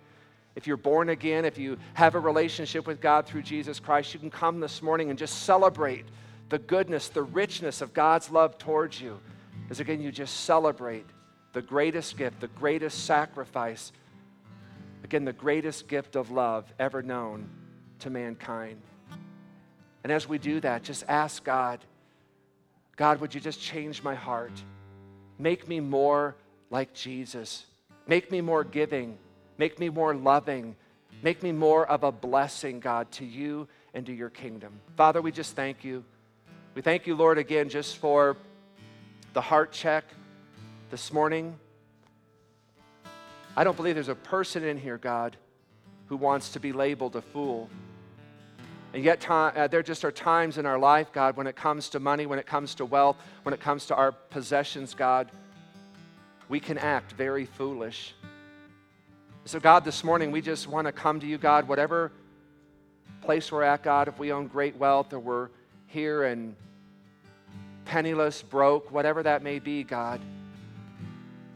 If 0.55 0.67
you're 0.67 0.77
born 0.77 1.09
again, 1.09 1.45
if 1.45 1.57
you 1.57 1.77
have 1.93 2.15
a 2.15 2.19
relationship 2.19 2.85
with 2.85 3.01
God 3.01 3.25
through 3.25 3.41
Jesus 3.41 3.79
Christ, 3.79 4.13
you 4.13 4.19
can 4.19 4.29
come 4.29 4.59
this 4.59 4.81
morning 4.81 5.09
and 5.09 5.17
just 5.17 5.43
celebrate 5.43 6.05
the 6.49 6.59
goodness, 6.59 7.09
the 7.09 7.23
richness 7.23 7.81
of 7.81 7.93
God's 7.93 8.29
love 8.29 8.57
towards 8.57 9.01
you. 9.01 9.19
As 9.69 9.79
again, 9.79 10.01
you 10.01 10.11
just 10.11 10.41
celebrate 10.41 11.05
the 11.53 11.61
greatest 11.61 12.17
gift, 12.17 12.39
the 12.39 12.47
greatest 12.47 13.05
sacrifice, 13.05 13.91
again, 15.03 15.25
the 15.25 15.33
greatest 15.33 15.87
gift 15.87 16.15
of 16.15 16.31
love 16.31 16.71
ever 16.79 17.01
known 17.01 17.49
to 17.99 18.09
mankind. 18.09 18.81
And 20.03 20.11
as 20.11 20.27
we 20.27 20.37
do 20.37 20.59
that, 20.59 20.83
just 20.83 21.03
ask 21.07 21.43
God, 21.43 21.79
God, 22.95 23.21
would 23.21 23.33
you 23.33 23.41
just 23.41 23.61
change 23.61 24.03
my 24.03 24.13
heart? 24.13 24.51
Make 25.39 25.67
me 25.67 25.79
more 25.79 26.35
like 26.69 26.93
Jesus. 26.93 27.65
Make 28.05 28.31
me 28.31 28.41
more 28.41 28.63
giving. 28.63 29.17
Make 29.57 29.79
me 29.79 29.89
more 29.89 30.15
loving. 30.15 30.75
Make 31.21 31.43
me 31.43 31.51
more 31.51 31.87
of 31.87 32.03
a 32.03 32.11
blessing, 32.11 32.79
God, 32.79 33.11
to 33.13 33.25
you 33.25 33.67
and 33.93 34.05
to 34.05 34.13
your 34.13 34.29
kingdom. 34.29 34.79
Father, 34.97 35.21
we 35.21 35.31
just 35.31 35.55
thank 35.55 35.83
you. 35.83 36.03
We 36.75 36.81
thank 36.81 37.05
you, 37.05 37.15
Lord, 37.15 37.37
again, 37.37 37.69
just 37.69 37.97
for 37.97 38.35
the 39.33 39.41
heart 39.41 39.71
check 39.71 40.05
this 40.89 41.13
morning. 41.13 41.55
I 43.55 43.63
don't 43.63 43.77
believe 43.77 43.95
there's 43.95 44.07
a 44.09 44.15
person 44.15 44.63
in 44.63 44.77
here, 44.77 44.97
God, 44.97 45.37
who 46.07 46.17
wants 46.17 46.49
to 46.53 46.59
be 46.59 46.73
labeled 46.73 47.15
a 47.15 47.21
fool. 47.21 47.69
And 48.93 49.03
yet, 49.03 49.27
uh, 49.29 49.67
there 49.67 49.81
just 49.81 50.05
are 50.05 50.11
times 50.11 50.57
in 50.57 50.65
our 50.65 50.77
life, 50.77 51.11
God, 51.11 51.35
when 51.37 51.47
it 51.47 51.55
comes 51.55 51.89
to 51.89 51.99
money, 51.99 52.25
when 52.25 52.37
it 52.37 52.45
comes 52.45 52.75
to 52.75 52.85
wealth, 52.85 53.17
when 53.43 53.53
it 53.53 53.59
comes 53.59 53.87
to 53.87 53.95
our 53.95 54.11
possessions, 54.11 54.93
God, 54.93 55.31
we 56.49 56.59
can 56.59 56.77
act 56.77 57.13
very 57.13 57.45
foolish. 57.45 58.13
So, 59.45 59.59
God, 59.59 59.83
this 59.83 60.05
morning 60.05 60.31
we 60.31 60.39
just 60.39 60.69
want 60.69 60.87
to 60.87 60.93
come 60.93 61.19
to 61.19 61.27
you, 61.27 61.37
God, 61.37 61.67
whatever 61.67 62.13
place 63.23 63.51
we're 63.51 63.63
at, 63.63 63.83
God, 63.83 64.07
if 64.07 64.17
we 64.17 64.31
own 64.31 64.47
great 64.47 64.77
wealth 64.77 65.11
or 65.11 65.19
we're 65.19 65.49
here 65.87 66.23
and 66.23 66.55
penniless, 67.83 68.41
broke, 68.41 68.89
whatever 68.89 69.21
that 69.21 69.43
may 69.43 69.59
be, 69.59 69.83
God. 69.83 70.21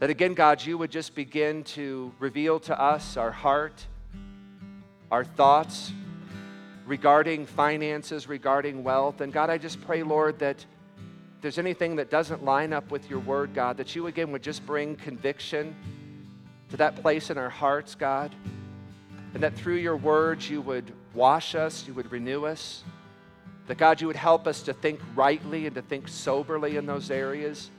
That 0.00 0.10
again, 0.10 0.34
God, 0.34 0.62
you 0.62 0.76
would 0.76 0.90
just 0.90 1.14
begin 1.14 1.64
to 1.64 2.12
reveal 2.18 2.60
to 2.60 2.78
us 2.78 3.16
our 3.16 3.30
heart, 3.30 3.86
our 5.10 5.24
thoughts, 5.24 5.90
regarding 6.84 7.46
finances, 7.46 8.28
regarding 8.28 8.84
wealth. 8.84 9.22
And 9.22 9.32
God, 9.32 9.48
I 9.48 9.56
just 9.56 9.80
pray, 9.80 10.02
Lord, 10.02 10.40
that 10.40 10.62
there's 11.40 11.58
anything 11.58 11.96
that 11.96 12.10
doesn't 12.10 12.44
line 12.44 12.74
up 12.74 12.90
with 12.90 13.08
your 13.08 13.20
word, 13.20 13.54
God, 13.54 13.78
that 13.78 13.96
you 13.96 14.08
again 14.08 14.30
would 14.32 14.42
just 14.42 14.66
bring 14.66 14.94
conviction. 14.94 15.74
To 16.70 16.76
that 16.78 16.96
place 16.96 17.30
in 17.30 17.38
our 17.38 17.48
hearts, 17.48 17.94
God, 17.94 18.34
and 19.34 19.42
that 19.42 19.54
through 19.54 19.76
your 19.76 19.96
words 19.96 20.48
you 20.48 20.60
would 20.62 20.92
wash 21.14 21.54
us, 21.54 21.86
you 21.86 21.94
would 21.94 22.10
renew 22.12 22.44
us. 22.44 22.82
That 23.66 23.76
God, 23.76 24.00
you 24.00 24.06
would 24.06 24.16
help 24.16 24.46
us 24.46 24.62
to 24.62 24.72
think 24.72 25.00
rightly 25.14 25.66
and 25.66 25.74
to 25.74 25.82
think 25.82 26.08
soberly 26.08 26.76
in 26.76 26.86
those 26.86 27.10
areas. 27.10 27.70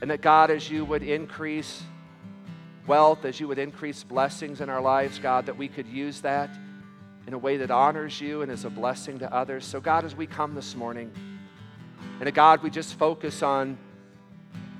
And 0.00 0.10
that 0.10 0.20
God, 0.20 0.50
as 0.50 0.70
you 0.70 0.84
would 0.84 1.02
increase 1.02 1.82
wealth, 2.86 3.24
as 3.24 3.40
you 3.40 3.48
would 3.48 3.58
increase 3.58 4.04
blessings 4.04 4.60
in 4.60 4.68
our 4.68 4.80
lives, 4.80 5.18
God, 5.18 5.46
that 5.46 5.56
we 5.56 5.68
could 5.68 5.86
use 5.86 6.20
that 6.20 6.50
in 7.26 7.34
a 7.34 7.38
way 7.38 7.56
that 7.58 7.70
honors 7.70 8.20
you 8.20 8.42
and 8.42 8.50
is 8.50 8.64
a 8.64 8.70
blessing 8.70 9.18
to 9.18 9.32
others. 9.32 9.64
So, 9.64 9.80
God, 9.80 10.04
as 10.04 10.16
we 10.16 10.26
come 10.26 10.54
this 10.54 10.74
morning, 10.74 11.12
and 12.20 12.34
God, 12.34 12.62
we 12.62 12.70
just 12.70 12.98
focus 12.98 13.42
on 13.42 13.78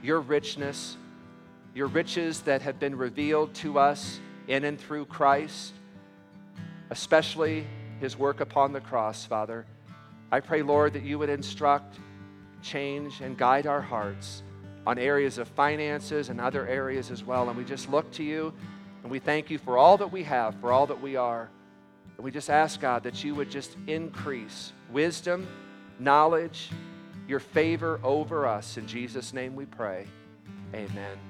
your 0.02 0.20
richness, 0.20 0.96
your 1.74 1.86
riches 1.86 2.40
that 2.42 2.62
have 2.62 2.78
been 2.78 2.96
revealed 2.96 3.54
to 3.54 3.78
us 3.78 4.20
in 4.48 4.64
and 4.64 4.80
through 4.80 5.04
Christ, 5.06 5.72
especially 6.90 7.66
his 8.00 8.16
work 8.16 8.40
upon 8.40 8.72
the 8.72 8.80
cross, 8.80 9.24
Father. 9.24 9.66
I 10.32 10.40
pray, 10.40 10.62
Lord, 10.62 10.92
that 10.94 11.02
you 11.02 11.18
would 11.18 11.28
instruct, 11.28 11.98
change, 12.62 13.20
and 13.20 13.36
guide 13.36 13.66
our 13.66 13.80
hearts 13.80 14.42
on 14.86 14.98
areas 14.98 15.38
of 15.38 15.48
finances 15.48 16.28
and 16.28 16.40
other 16.40 16.66
areas 16.66 17.10
as 17.10 17.22
well. 17.24 17.48
And 17.48 17.56
we 17.56 17.64
just 17.64 17.90
look 17.90 18.10
to 18.12 18.22
you 18.22 18.52
and 19.02 19.10
we 19.10 19.18
thank 19.18 19.50
you 19.50 19.58
for 19.58 19.78
all 19.78 19.96
that 19.98 20.10
we 20.10 20.22
have, 20.24 20.54
for 20.60 20.72
all 20.72 20.86
that 20.86 21.00
we 21.00 21.16
are. 21.16 21.48
And 22.16 22.24
we 22.24 22.30
just 22.30 22.50
ask, 22.50 22.80
God, 22.80 23.02
that 23.04 23.22
you 23.24 23.34
would 23.34 23.50
just 23.50 23.76
increase 23.86 24.72
wisdom, 24.90 25.46
knowledge, 25.98 26.70
your 27.28 27.40
favor 27.40 28.00
over 28.02 28.46
us. 28.46 28.76
In 28.76 28.86
Jesus' 28.86 29.32
name 29.32 29.54
we 29.54 29.66
pray. 29.66 30.06
Amen. 30.74 31.29